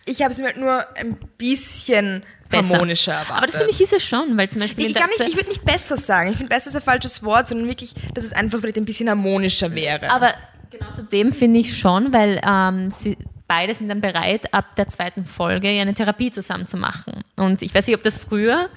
[0.06, 2.22] Ich habe es mir halt nur ein bisschen
[2.56, 2.74] besser.
[2.74, 3.36] harmonischer erwartet.
[3.36, 4.86] Aber das finde ich ist es schon, weil zum Beispiel.
[4.86, 6.30] Ich, ich würde nicht besser sagen.
[6.30, 9.08] Ich finde besser ist ein falsches Wort, sondern wirklich, dass es einfach vielleicht ein bisschen
[9.08, 10.10] harmonischer wäre.
[10.10, 10.34] Aber
[10.70, 14.88] genau zu dem finde ich schon, weil ähm, sie, beide sind dann bereit, ab der
[14.88, 17.24] zweiten Folge eine Therapie zusammen zu machen.
[17.36, 18.70] Und ich weiß nicht, ob das früher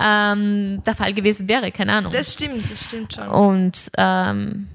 [0.00, 2.12] ähm, der Fall gewesen wäre, keine Ahnung.
[2.12, 3.28] Das stimmt, das stimmt schon.
[3.28, 4.68] Und ähm,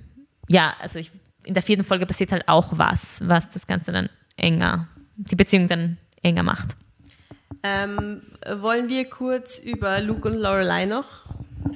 [0.48, 1.12] ja, also ich,
[1.44, 5.68] in der vierten Folge passiert halt auch was, was das Ganze dann enger, die Beziehung
[5.68, 6.76] dann enger macht.
[7.64, 8.22] Ähm,
[8.60, 11.08] wollen wir kurz über Luke und Lorelei noch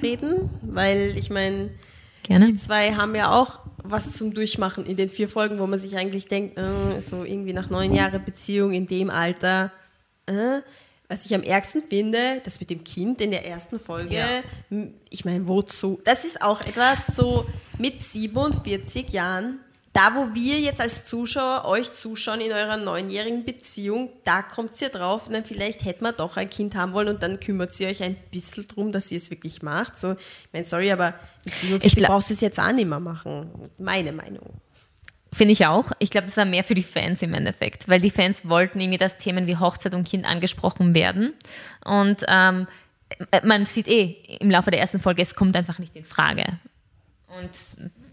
[0.02, 0.50] reden?
[0.62, 1.70] Weil ich meine,
[2.28, 5.96] die zwei haben ja auch was zum Durchmachen in den vier Folgen, wo man sich
[5.96, 9.72] eigentlich denkt, äh, so irgendwie nach neun Jahren Beziehung in dem Alter.
[10.26, 10.60] Äh,
[11.08, 14.82] was ich am ärgsten finde, das mit dem Kind in der ersten Folge, ja.
[15.10, 16.00] ich meine, wozu?
[16.04, 17.44] Das ist auch etwas so
[17.76, 19.60] mit 47 Jahren
[19.92, 24.88] da, wo wir jetzt als Zuschauer euch zuschauen in eurer neunjährigen Beziehung, da kommt ihr
[24.88, 28.02] drauf, na, vielleicht hätte man doch ein Kind haben wollen und dann kümmert sie euch
[28.02, 29.98] ein bisschen drum, dass sie es wirklich macht.
[29.98, 31.14] So, ich meine, sorry, aber
[31.44, 33.70] mit 47 brauchst du es jetzt auch nicht mehr machen.
[33.78, 34.60] Meine Meinung.
[35.30, 35.90] Finde ich auch.
[35.98, 38.98] Ich glaube, das war mehr für die Fans im Endeffekt, weil die Fans wollten irgendwie,
[38.98, 41.34] dass Themen wie Hochzeit und Kind angesprochen werden.
[41.84, 42.66] Und ähm,
[43.42, 46.44] man sieht eh im Laufe der ersten Folge, es kommt einfach nicht in Frage.
[47.28, 47.50] Und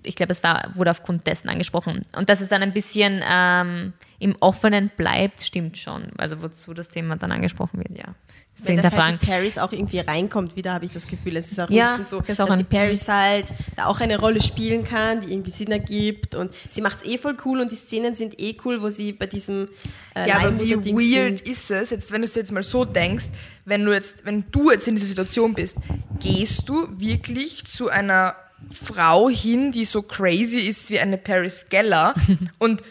[0.03, 2.01] ich glaube, es war, wurde aufgrund dessen angesprochen.
[2.15, 6.11] Und dass es dann ein bisschen ähm, im Offenen bleibt, stimmt schon.
[6.17, 8.15] Also wozu das Thema dann angesprochen wird, ja.
[8.61, 11.59] Wenn das halt die Paris auch irgendwie reinkommt, wieder habe ich das Gefühl, es ist
[11.59, 13.45] auch ja, ein bisschen so, dass die Paris halt
[13.75, 17.17] da auch eine Rolle spielen kann, die irgendwie Sinn ergibt und sie macht es eh
[17.17, 19.69] voll cool und die Szenen sind eh cool, wo sie bei diesem
[20.15, 23.27] äh, Ja, aber wie weird ist es, jetzt, wenn du es jetzt mal so denkst,
[23.65, 25.77] wenn du jetzt, wenn du jetzt in dieser Situation bist,
[26.19, 28.35] gehst du wirklich zu einer
[28.71, 32.13] Frau hin, die so crazy ist wie eine Paris Geller
[32.59, 32.83] und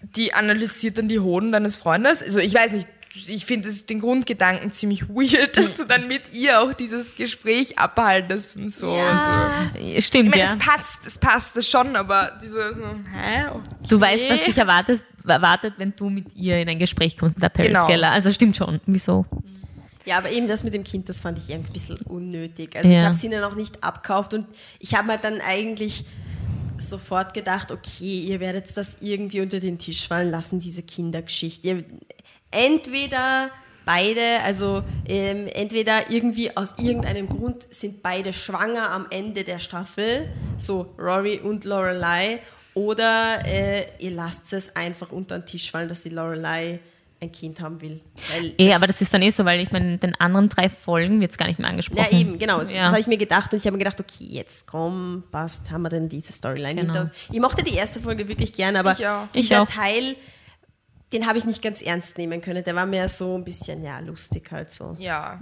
[0.00, 2.22] die analysiert dann die Hoden deines Freundes.
[2.22, 2.88] Also ich weiß nicht,
[3.28, 8.56] ich finde den Grundgedanken ziemlich weird, dass du dann mit ihr auch dieses Gespräch abhaltest
[8.56, 8.94] und so.
[8.94, 10.00] Ja, und so.
[10.00, 10.56] Stimmt, ich meine, ja.
[10.58, 13.46] es passt, es passt das schon, aber diese, so, hä?
[13.50, 13.88] Okay.
[13.88, 17.42] Du weißt, was dich erwartet, erwartet, wenn du mit ihr in ein Gespräch kommst mit
[17.42, 17.86] der Paris genau.
[17.86, 18.10] Geller.
[18.10, 18.80] Also stimmt schon.
[18.86, 19.24] Wieso?
[20.06, 22.76] Ja, aber eben das mit dem Kind, das fand ich irgendwie ein bisschen unnötig.
[22.76, 22.98] Also ja.
[22.98, 24.46] ich habe es ihnen auch nicht abkauft und
[24.78, 26.04] ich habe mir dann eigentlich
[26.78, 31.66] sofort gedacht, okay, ihr werdet das irgendwie unter den Tisch fallen lassen, diese Kindergeschichte.
[31.66, 31.84] Ihr,
[32.52, 33.50] entweder
[33.84, 40.28] beide, also ähm, entweder irgendwie aus irgendeinem Grund sind beide schwanger am Ende der Staffel,
[40.56, 42.40] so Rory und Lorelei,
[42.74, 46.80] oder äh, ihr lasst es einfach unter den Tisch fallen, dass die Lorelei
[47.26, 48.00] ein Kind haben will.
[48.58, 51.20] eh, aber das ist dann eh so, weil ich meine, in den anderen drei Folgen
[51.20, 52.06] wird es gar nicht mehr angesprochen.
[52.10, 52.62] Ja, eben, genau.
[52.62, 52.82] Ja.
[52.82, 55.82] Das habe ich mir gedacht und ich habe mir gedacht, okay, jetzt komm, passt, haben
[55.82, 56.94] wir denn diese Storyline genau.
[56.94, 57.12] hinter uns.
[57.30, 60.16] Ich mochte die erste Folge wirklich gern, aber ich dieser ich Teil,
[61.12, 62.64] den habe ich nicht ganz ernst nehmen können.
[62.64, 64.96] Der war mehr so ein bisschen, ja, lustig halt so.
[64.98, 65.38] Ja.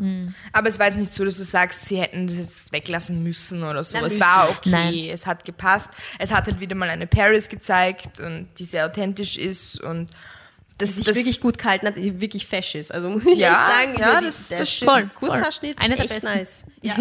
[0.53, 3.63] Aber es war jetzt nicht so, dass du sagst, sie hätten das jetzt weglassen müssen
[3.63, 3.97] oder so.
[3.99, 4.59] Na, es müssen war nicht.
[4.59, 5.11] okay, Nein.
[5.11, 5.89] es hat gepasst.
[6.19, 10.11] Es hat halt wieder mal eine Paris gezeigt und die sehr authentisch ist und
[10.79, 12.93] das, sich das wirklich gut gehalten hat, die wirklich fesch ist.
[12.93, 15.85] Also muss ich Ja, echt sagen, ja, die- das- das Schnitt, Voll, Kurzhaarschnitt, voll.
[15.85, 16.29] Einer der echt besten.
[16.39, 16.65] nice.
[16.83, 16.97] Ja.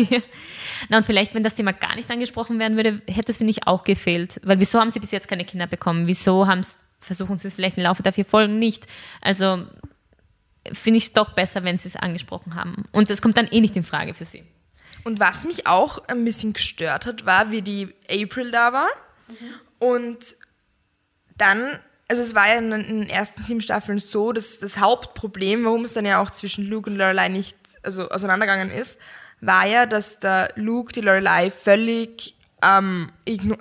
[0.89, 3.65] Na und vielleicht, wenn das Thema gar nicht angesprochen werden würde, hätte es, finde ich,
[3.67, 4.39] auch gefehlt.
[4.43, 6.07] Weil wieso haben sie bis jetzt keine Kinder bekommen?
[6.07, 6.61] Wieso haben
[6.99, 8.85] versuchen sie es vielleicht im Laufe der vier Folgen nicht?
[9.21, 9.65] Also
[10.71, 12.85] finde ich es doch besser, wenn sie es angesprochen haben.
[12.93, 14.43] Und das kommt dann eh nicht in Frage für sie.
[15.03, 18.87] Und was mich auch ein bisschen gestört hat, war, wie die April da war.
[19.79, 20.35] Und
[21.35, 21.77] dann,
[22.13, 25.93] also es war ja in den ersten sieben Staffeln so, dass das Hauptproblem, warum es
[25.93, 28.99] dann ja auch zwischen Luke und Lorelei nicht also auseinandergegangen ist,
[29.41, 33.09] war ja, dass der Luke die Lorelei völlig ähm,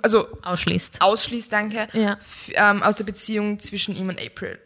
[0.03, 1.01] also Ausschließt.
[1.01, 2.19] ausschließt, danke, Ja.
[2.53, 4.59] ähm, aus der Beziehung zwischen ihm und April.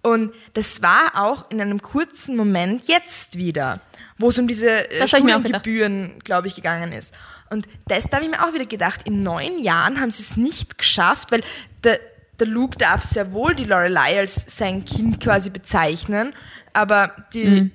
[0.00, 3.82] Und das war auch in einem kurzen Moment jetzt wieder,
[4.16, 5.06] wo es um diese äh.
[5.06, 7.12] Studiengebühren, glaube ich, gegangen ist.
[7.50, 10.38] Und das da habe ich mir auch wieder gedacht, in neun Jahren haben sie es
[10.38, 11.42] nicht geschafft, weil
[11.84, 12.00] der,
[12.40, 16.32] der Luke darf sehr wohl die Lorelei als sein Kind quasi bezeichnen,
[16.72, 17.70] aber die Mhm.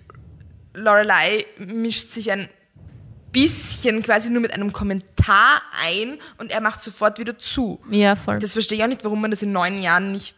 [0.74, 2.50] Lorelei mischt sich ein
[3.32, 7.82] bisschen quasi nur mit einem Kommentar ein und er macht sofort wieder zu.
[7.90, 8.40] Ja, voll.
[8.40, 10.38] Das verstehe ich auch nicht, warum man das in neun Jahren nicht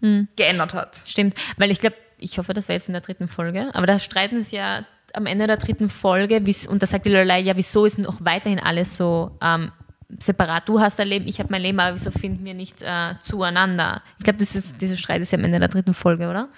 [0.00, 0.28] Hm.
[0.36, 1.02] geändert hat.
[1.06, 3.98] Stimmt, weil ich glaube, ich hoffe, das war jetzt in der dritten Folge, aber da
[3.98, 4.84] streiten sie ja
[5.14, 8.58] am Ende der dritten Folge, und da sagt die Lorelei, ja, wieso ist noch weiterhin
[8.58, 9.70] alles so ähm,
[10.18, 10.68] separat?
[10.68, 14.02] Du hast dein Leben, ich habe mein Leben, aber wieso finden wir nicht äh, zueinander?
[14.18, 16.48] Ich glaube, dieser Streit ist ja am Ende der dritten Folge, oder?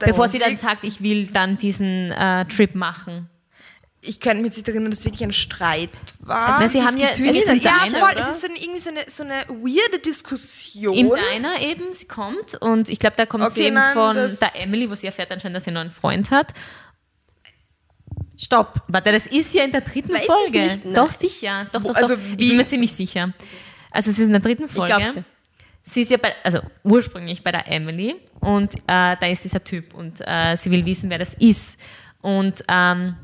[0.00, 3.28] Bevor sie dann sagt, ich will dann diesen äh, Trip machen.
[4.00, 5.90] ich könnte mich nicht erinnern, dass es wirklich ein Streit
[6.20, 6.58] war.
[6.60, 9.00] Na, sie haben ja- Es ist, ja, voll, es ist so eine, irgendwie so eine,
[9.06, 10.94] so eine weirde Diskussion.
[10.94, 14.14] Im Diner eben, sie kommt und ich glaube, da kommt sie Okay, eben nein, von
[14.16, 16.52] der Emily, wo sie erfährt anscheinend, dass sie einen neuen Freund hat.
[18.40, 18.82] Stopp.
[18.88, 20.58] Warte, das ist ja in der dritten Weiß ich Folge.
[20.62, 20.80] nicht.
[20.96, 21.66] Doch, sicher.
[21.72, 22.22] Doch, doch, also doch.
[22.22, 23.32] Ich wie- bin mir ziemlich sicher.
[23.90, 24.92] Also es ist in der dritten Folge.
[24.94, 25.24] glaub's dir.
[25.82, 29.94] Sie ist ja bei, also ursprünglich bei der Emily und äh, da ist dieser Typ
[29.94, 31.78] und äh, sie will wissen, wer das ist.
[32.20, 33.16] Und ähm,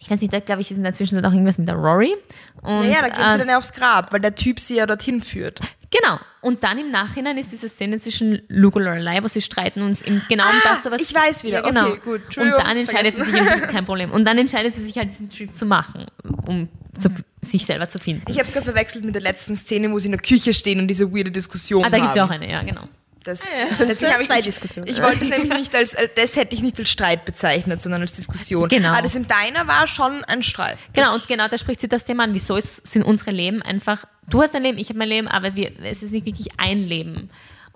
[0.00, 2.16] ich weiß nicht, da glaube ich, ist in der Zwischenzeit auch irgendwas mit der Rory.
[2.62, 4.86] Und, Naja, da geht äh, sie dann ja aufs Grab, weil der Typ sie ja
[4.86, 5.60] dorthin führt.
[5.90, 6.18] Genau.
[6.40, 10.02] Und dann im Nachhinein ist diese Szene zwischen Luke und Lorelei, wo sie streiten uns
[10.02, 11.58] im, genau um Ah, das, was ich weiß wieder.
[11.58, 11.88] Ja, genau.
[11.88, 12.38] Okay, gut.
[12.38, 13.34] Und dann entscheidet sie sich,
[13.68, 14.10] kein Problem.
[14.12, 16.06] Und dann entscheidet sie sich halt diesen Trip zu machen,
[16.46, 16.68] um
[16.98, 17.10] zu,
[17.42, 18.22] sich selber zu finden.
[18.28, 20.78] Ich habe es gerade verwechselt mit der letzten Szene, wo sie in der Küche stehen
[20.80, 22.04] und diese weirde Diskussion ah, da haben.
[22.04, 22.88] gibt es auch eine, ja, genau.
[23.24, 23.84] Das, ja.
[23.84, 24.88] deswegen habe ich Zwei Diskussionen.
[24.88, 28.12] Ich wollte es nämlich nicht als, das hätte ich nicht als Streit bezeichnet, sondern als
[28.12, 28.68] Diskussion.
[28.68, 28.88] Genau.
[28.88, 30.78] Aber das in deiner war schon ein Streit.
[30.92, 32.34] Genau, und genau da spricht sie das Thema an.
[32.34, 35.54] Wieso ist, sind unsere Leben einfach, du hast ein Leben, ich habe mein Leben, aber
[35.54, 37.30] wir, es ist nicht wirklich ein Leben.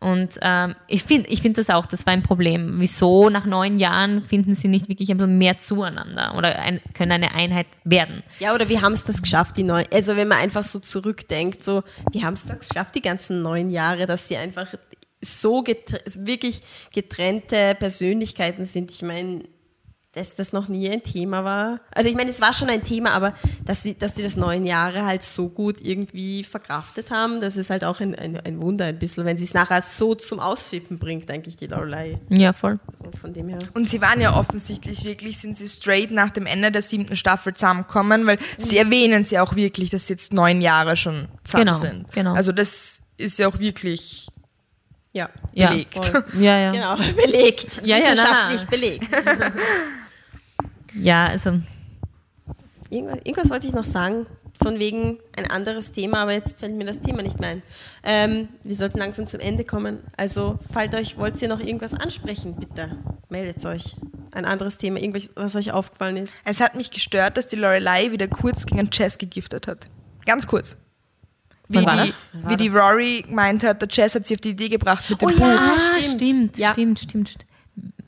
[0.05, 2.75] Und ähm, ich finde ich find das auch, das war ein Problem.
[2.77, 7.13] Wieso nach neun Jahren finden sie nicht wirklich ein bisschen mehr zueinander oder ein, können
[7.13, 8.23] eine Einheit werden?
[8.39, 11.65] Ja, oder wir haben es das geschafft, die neun, also wenn man einfach so zurückdenkt,
[11.65, 14.75] so, wir haben es das geschafft, die ganzen neun Jahre, dass sie einfach
[15.25, 16.63] so getr wirklich
[16.93, 18.91] getrennte Persönlichkeiten sind.
[18.91, 19.43] Ich meine,
[20.13, 21.81] dass das noch nie ein Thema war.
[21.91, 24.65] Also ich meine, es war schon ein Thema, aber dass sie, dass die das neun
[24.65, 28.85] Jahre halt so gut irgendwie verkraftet haben, das ist halt auch ein, ein, ein Wunder
[28.85, 32.21] ein bisschen, wenn sie es nachher so zum Ausflippen bringt, eigentlich die Lorelei.
[32.29, 32.79] Ja, voll.
[32.97, 33.59] So von dem her.
[33.75, 37.53] Und sie waren ja offensichtlich wirklich, sind sie straight nach dem Ende der siebten Staffel
[37.55, 41.79] zusammengekommen, weil sie erwähnen ja auch wirklich, dass sie jetzt neun Jahre schon zusammen Genau,
[41.79, 42.13] sind.
[42.13, 42.35] genau.
[42.35, 44.29] Also das ist ja auch wirklich
[45.15, 45.95] Ja, Ja, belegt.
[45.95, 46.25] voll.
[46.39, 46.71] Ja, ja.
[46.73, 47.81] Genau, belegt.
[47.85, 48.13] Ja, ja.
[48.13, 49.09] Wissenschaftlich belegt.
[50.97, 51.61] Ja, also
[52.91, 54.27] Irgendwas, irgendwas wollte ich noch sagen,
[54.63, 57.63] von wegen ein anderes Thema, aber jetzt fällt mir das Thema nicht mehr ein.
[58.05, 59.99] Ähm, wir sollten langsam zum Ende kommen.
[60.17, 62.97] Also, falls euch, wollt ihr noch irgendwas ansprechen, bitte
[63.29, 63.97] meldet euch.
[64.31, 66.41] Ein anderes Thema, irgendwas, was euch aufgefallen ist.
[66.45, 69.89] Es hat mich gestört, dass die Lorelei wieder kurz gegen Chess gegiftet hat.
[70.27, 70.77] Ganz kurz.
[71.81, 72.15] Wie, die, das?
[72.33, 72.69] Wann war wie die?
[72.69, 75.41] Rory gemeint hat, der Chess hat sie auf die Idee gebracht mit dem Oh Buch.
[75.41, 75.75] ja.
[75.75, 76.15] Ah, stimmt.
[76.21, 76.73] stimmt, Ja.
[76.73, 77.47] stimmt, stimmt, stimmt.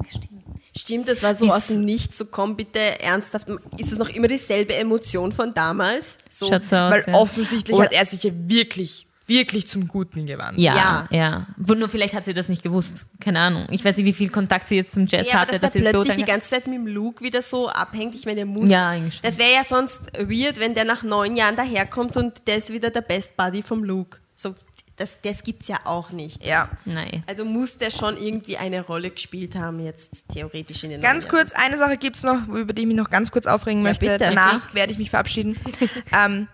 [0.09, 0.33] stimmt.
[0.79, 3.49] Stimmt, das war so Ist- aus dem Nichts, so komm bitte ernsthaft.
[3.79, 6.19] Ist es noch immer dieselbe Emotion von damals?
[6.29, 6.93] So, Schaut so aus.
[6.93, 7.15] Weil ja.
[7.15, 10.59] offensichtlich Oder- hat er sich ja wirklich, wirklich zum Guten gewandt.
[10.59, 11.17] Ja, Ja.
[11.17, 11.47] ja.
[11.57, 13.05] Nur vielleicht hat sie das nicht gewusst.
[13.21, 13.67] Keine Ahnung.
[13.71, 15.53] Ich weiß nicht, wie viel Kontakt sie jetzt zum Jazz Ja, aber hatte.
[15.59, 18.15] dass der sie es plötzlich die beurteilen ganze Zeit mit dem Luke wieder so abhängt,
[18.15, 18.71] ich meine, der muss.
[18.71, 19.23] Ja, eigentlich schon.
[19.23, 22.91] Das wäre ja sonst weird, wenn der nach neun Jahren daherkommt und der ist wieder
[22.91, 24.19] der Best Buddy vom Luke.
[24.35, 24.55] So,
[24.97, 26.45] das, das gibt's ja auch nicht.
[26.45, 26.71] Ja.
[26.85, 27.23] Nein.
[27.27, 31.33] Also muss der schon irgendwie eine Rolle gespielt haben, jetzt theoretisch in den Ganz neun
[31.33, 33.91] kurz, eine Sache gibt es noch, über die ich mich noch ganz kurz aufregen Ja,
[33.91, 34.07] möchte.
[34.07, 34.19] bitte.
[34.19, 35.59] Danach werde ich mich verabschieden.
[36.13, 36.49] ähm,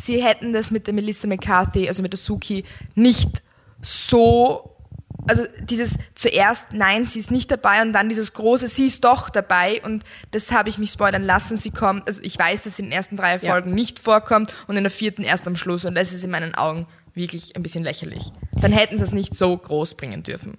[0.00, 3.42] sie hätten das mit der Melissa McCarthy, also mit der Suki, nicht
[3.82, 4.76] so
[5.26, 9.28] also dieses zuerst, nein, sie ist nicht dabei und dann dieses große, sie ist doch
[9.28, 11.58] dabei und das habe ich mich spoilern lassen.
[11.58, 13.52] Sie kommt, also ich weiß, dass sie in den ersten drei Ja.
[13.52, 16.54] Folgen nicht vorkommt und in der vierten erst am Schluss und das ist in meinen
[16.54, 18.32] Augen wirklich ein bisschen lächerlich.
[18.60, 20.56] Dann hätten sie es nicht so groß bringen dürfen.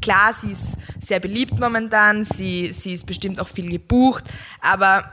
[0.00, 4.24] Klar, sie ist sehr beliebt momentan, sie, sie ist bestimmt auch viel gebucht,
[4.60, 5.12] aber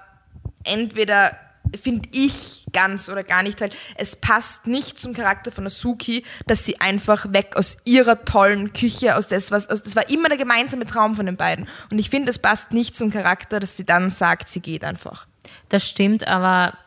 [0.64, 1.38] entweder
[1.82, 6.66] finde ich ganz oder gar nicht, weil es passt nicht zum Charakter von Asuki, dass
[6.66, 10.38] sie einfach weg aus ihrer tollen Küche, aus das, was, aus, das war immer der
[10.38, 11.68] gemeinsame Traum von den beiden.
[11.92, 15.28] Und ich finde, es passt nicht zum Charakter, dass sie dann sagt, sie geht einfach.
[15.70, 16.78] Das stimmt, aber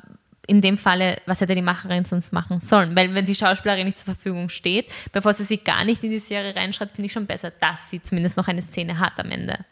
[0.47, 2.97] in dem Falle, was hätte die Macherin sonst machen sollen?
[2.97, 6.19] Weil wenn die Schauspielerin nicht zur Verfügung steht, bevor sie sie gar nicht in die
[6.19, 9.65] Serie reinschreibt, finde ich schon besser, dass sie zumindest noch eine Szene hat am Ende.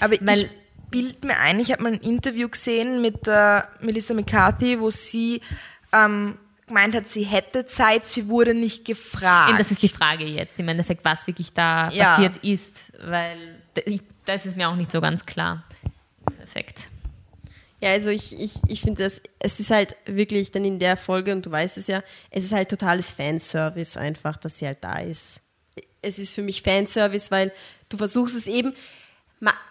[0.00, 0.50] Aber Weil- ich
[0.94, 5.40] bild mir ein, ich habe mal ein Interview gesehen mit äh, Melissa McCarthy, wo sie
[5.92, 6.38] ähm,
[6.68, 9.48] gemeint hat, sie hätte Zeit, sie wurde nicht gefragt.
[9.50, 12.14] Eben, das ist die Frage jetzt, im Endeffekt, was wirklich da Ja.
[12.14, 13.60] passiert ist, weil
[14.24, 15.64] das ist mir auch nicht so ganz klar.
[16.28, 16.88] Im Endeffekt.
[17.80, 21.32] Ja, also ich, ich, ich finde das, es ist halt wirklich dann in der Folge,
[21.32, 25.00] und du weißt es ja, es ist halt totales Fanservice einfach, dass sie halt da
[25.00, 25.40] ist.
[26.00, 27.52] Es ist für mich Fanservice, weil
[27.88, 28.72] du versuchst es eben,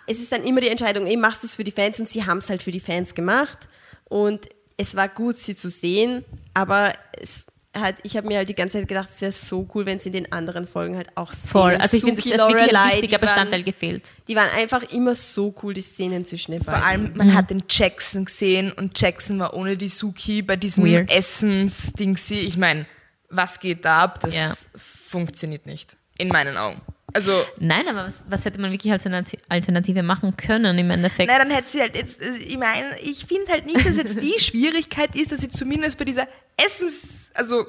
[0.08, 2.26] es ist dann immer die Entscheidung, eben machst du es für die Fans und sie
[2.26, 3.70] haben es halt für die Fans gemacht.
[4.06, 4.48] Und
[4.78, 8.78] es war gut, sie zu sehen, aber es halt, ich habe mir halt die ganze
[8.78, 11.50] Zeit gedacht, es wäre so cool, wenn sie in den anderen Folgen halt auch sehen.
[11.50, 11.76] Voll.
[11.78, 14.16] Also ich finde, das ist wirklich ein wichtiger die waren- Bestandteil gefehlt.
[14.28, 16.86] Die waren einfach immer so cool, die Szenen zwischen den Vor beiden.
[16.88, 21.10] allem, man hat den Jackson gesehen und Jackson war ohne die Suki bei diesem Weird.
[21.12, 22.16] Essens-Ding.
[22.30, 22.86] Ich meine,
[23.30, 24.20] was geht da ab?
[24.22, 24.54] Das Ja.
[24.78, 25.98] funktioniert nicht.
[26.20, 26.80] In meinen Augen.
[27.14, 31.30] Also, Nein, aber was, was hätte man wirklich als Alternati- Alternative machen können im Endeffekt?
[31.30, 34.22] nein, dann hätte sie halt jetzt, also ich meine, ich finde halt nicht, dass jetzt
[34.22, 37.66] die Schwierigkeit ist, dass sie zumindest bei dieser Essens-, also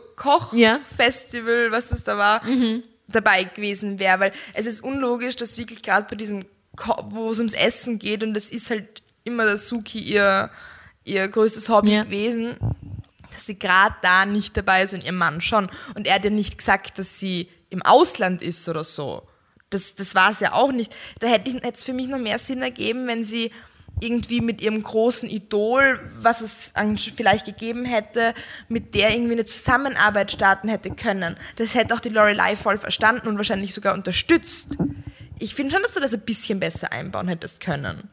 [0.52, 0.78] Ja.
[0.86, 2.42] Koch-Festival, was das da war,
[3.08, 6.44] dabei gewesen wäre, weil es ist unlogisch, dass wirklich gerade bei diesem,
[6.76, 10.50] Ko wo es ums Essen geht und das ist halt immer der Suki ihr,
[11.04, 12.02] ihr größtes Hobby Ja.
[12.04, 12.56] gewesen,
[13.32, 15.68] dass sie gerade da nicht dabei ist und ihr Mann schon.
[15.94, 19.22] Und er hat ja nicht gesagt, dass sie im Ausland ist oder so.
[19.74, 20.94] Das, das war es ja auch nicht.
[21.20, 23.50] Da hätte es für mich noch mehr Sinn ergeben, wenn sie
[24.00, 26.72] irgendwie mit ihrem großen Idol, was es
[27.14, 28.34] vielleicht gegeben hätte,
[28.68, 31.36] mit der irgendwie eine Zusammenarbeit starten hätte können.
[31.56, 34.76] Das hätte auch die Lorelei voll verstanden und wahrscheinlich sogar unterstützt.
[35.38, 38.08] Ich finde schon, dass du das ein bisschen besser einbauen hättest können.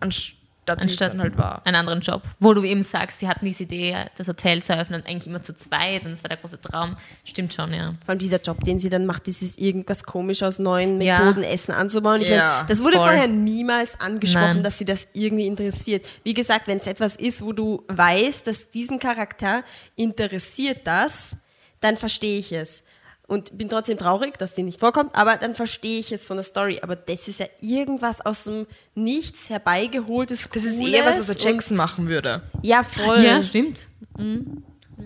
[0.00, 0.37] Wie
[0.76, 1.62] es Anstatt dann halt war.
[1.66, 2.22] einen anderen Job.
[2.38, 5.54] Wo du eben sagst, sie hatten diese Idee, das Hotel zu eröffnen, eigentlich immer zu
[5.54, 6.96] zweit und das war der große Traum.
[7.24, 7.94] Stimmt schon, ja.
[8.04, 11.18] Vor allem dieser Job, den sie dann macht, dieses irgendwas komisch aus neuen Ja.
[11.18, 12.20] Methoden Essen anzubauen.
[12.20, 13.06] Ich Ja, meine, das wurde voll.
[13.06, 14.62] vorher niemals angesprochen, Nein.
[14.62, 16.06] dass sie das irgendwie interessiert.
[16.24, 19.62] Wie gesagt, wenn es etwas ist, wo du weißt, dass diesen Charakter
[19.96, 21.36] interessiert das,
[21.80, 22.82] dann verstehe ich es.
[23.28, 26.44] Und bin trotzdem traurig, dass sie nicht vorkommt, aber dann verstehe ich es von der
[26.44, 26.80] Story.
[26.82, 31.36] Aber das ist ja irgendwas aus dem Nichts herbeigeholtes, Das ist Cooles eher was, was
[31.36, 32.40] der Jackson machen würde.
[32.62, 33.22] Ja, voll.
[33.22, 33.80] Ja, stimmt.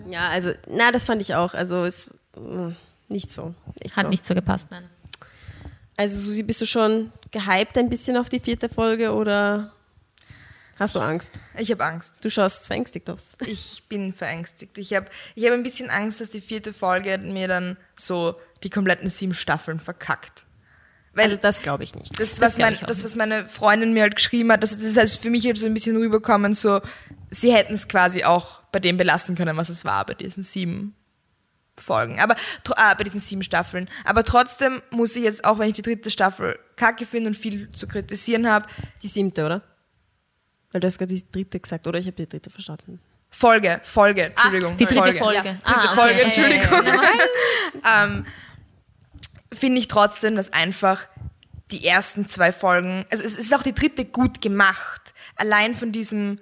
[0.09, 1.53] Ja, also, na, das fand ich auch.
[1.53, 2.69] Also, ist mm,
[3.09, 3.53] nicht so.
[3.83, 4.09] Nicht Hat so.
[4.09, 4.89] nicht so gepasst, nein.
[5.97, 9.73] Also, Susi, bist du schon gehypt ein bisschen auf die vierte Folge oder
[10.83, 11.39] hast du Angst?
[11.57, 12.23] Ich habe Angst.
[12.23, 13.35] Du schaust verängstigt aus.
[13.45, 14.77] Ich bin verängstigt.
[14.77, 18.69] Ich habe ich hab ein bisschen Angst, dass die vierte Folge mir dann so die
[18.69, 20.43] kompletten sieben Staffeln verkackt.
[21.13, 22.19] Weil Also, das glaube ich nicht.
[22.19, 24.97] das, was glaub mein, das, was meine Freundin mir halt geschrieben hat, das, das ist
[24.97, 26.81] also für mich jetzt so ein bisschen rüberkommen, so,
[27.29, 30.95] sie hätten es quasi auch bei dem belassen können, was es war, bei diesen sieben
[31.77, 32.19] Folgen.
[32.19, 32.35] Aber,
[32.75, 33.89] ah, bei diesen sieben Staffeln.
[34.05, 37.71] Aber trotzdem muss ich jetzt, auch wenn ich die dritte Staffel kacke finde und viel
[37.71, 38.67] zu kritisieren habe,
[39.03, 39.61] Die siebte, oder?
[40.73, 41.99] Weil du hast gerade die dritte gesagt, oder?
[41.99, 42.99] Ich habe die dritte verstanden.
[43.29, 44.77] Folge, Folge, Entschuldigung.
[44.77, 45.19] Die dritte Folge.
[45.19, 45.49] Folge.
[45.49, 45.95] Ja, Ah, dritte okay.
[45.95, 46.99] Folge, ja, ja, Entschuldigung.
[47.97, 48.25] ähm,
[49.51, 51.07] finde ich trotzdem, dass einfach
[51.71, 55.13] die ersten zwei Folgen, also es ist auch die dritte gut gemacht.
[55.35, 56.39] Allein von diesem,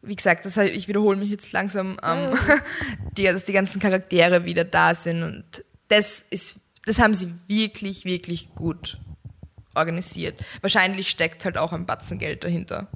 [0.00, 2.38] wie gesagt, das, ich wiederhole mich jetzt langsam, ähm,
[3.16, 8.04] die, dass die ganzen Charaktere wieder da sind und das ist, das haben sie wirklich,
[8.04, 8.98] wirklich gut
[9.74, 10.42] organisiert.
[10.62, 12.88] Wahrscheinlich steckt halt auch ein Batzen Geld dahinter.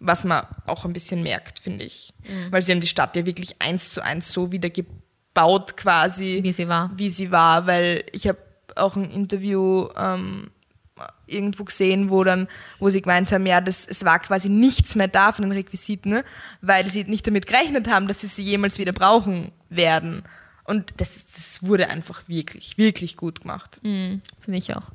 [0.00, 2.12] Was man auch ein bisschen merkt, finde ich.
[2.50, 6.52] Weil sie haben die Stadt ja wirklich eins zu eins so wieder gebaut quasi Wie
[6.52, 6.90] sie war.
[6.96, 8.38] wie sie war, weil ich habe
[8.76, 10.50] auch ein Interview ähm,
[11.26, 15.08] irgendwo gesehen, wo dann, wo sie gemeint haben, ja, das, es war quasi nichts mehr
[15.08, 16.24] da von den Requisiten, ne?
[16.60, 20.22] weil sie nicht damit gerechnet haben, dass sie sie jemals wieder brauchen werden.
[20.64, 23.78] Und das, das wurde einfach wirklich, wirklich gut gemacht.
[23.82, 24.90] Finde ich auch.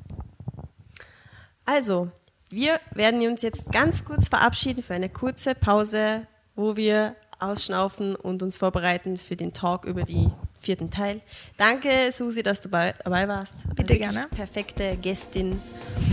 [1.64, 2.10] Also,
[2.50, 8.42] wir werden uns jetzt ganz kurz verabschieden für eine kurze Pause, wo wir ausschnaufen und
[8.42, 11.20] uns vorbereiten für den Talk über die vierten Teil.
[11.56, 13.54] Danke, Susi, dass du bei, dabei warst.
[13.74, 14.26] Bitte gerne.
[14.30, 15.60] Perfekte Gästin.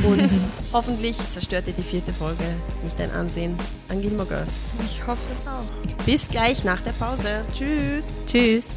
[0.03, 0.37] Und
[0.73, 2.43] hoffentlich zerstört dir die vierte Folge
[2.83, 3.57] nicht dein Ansehen
[3.89, 4.71] an Gilmore Girls.
[4.83, 6.05] Ich hoffe es auch.
[6.05, 7.45] Bis gleich nach der Pause.
[7.53, 8.07] Tschüss.
[8.27, 8.67] Tschüss.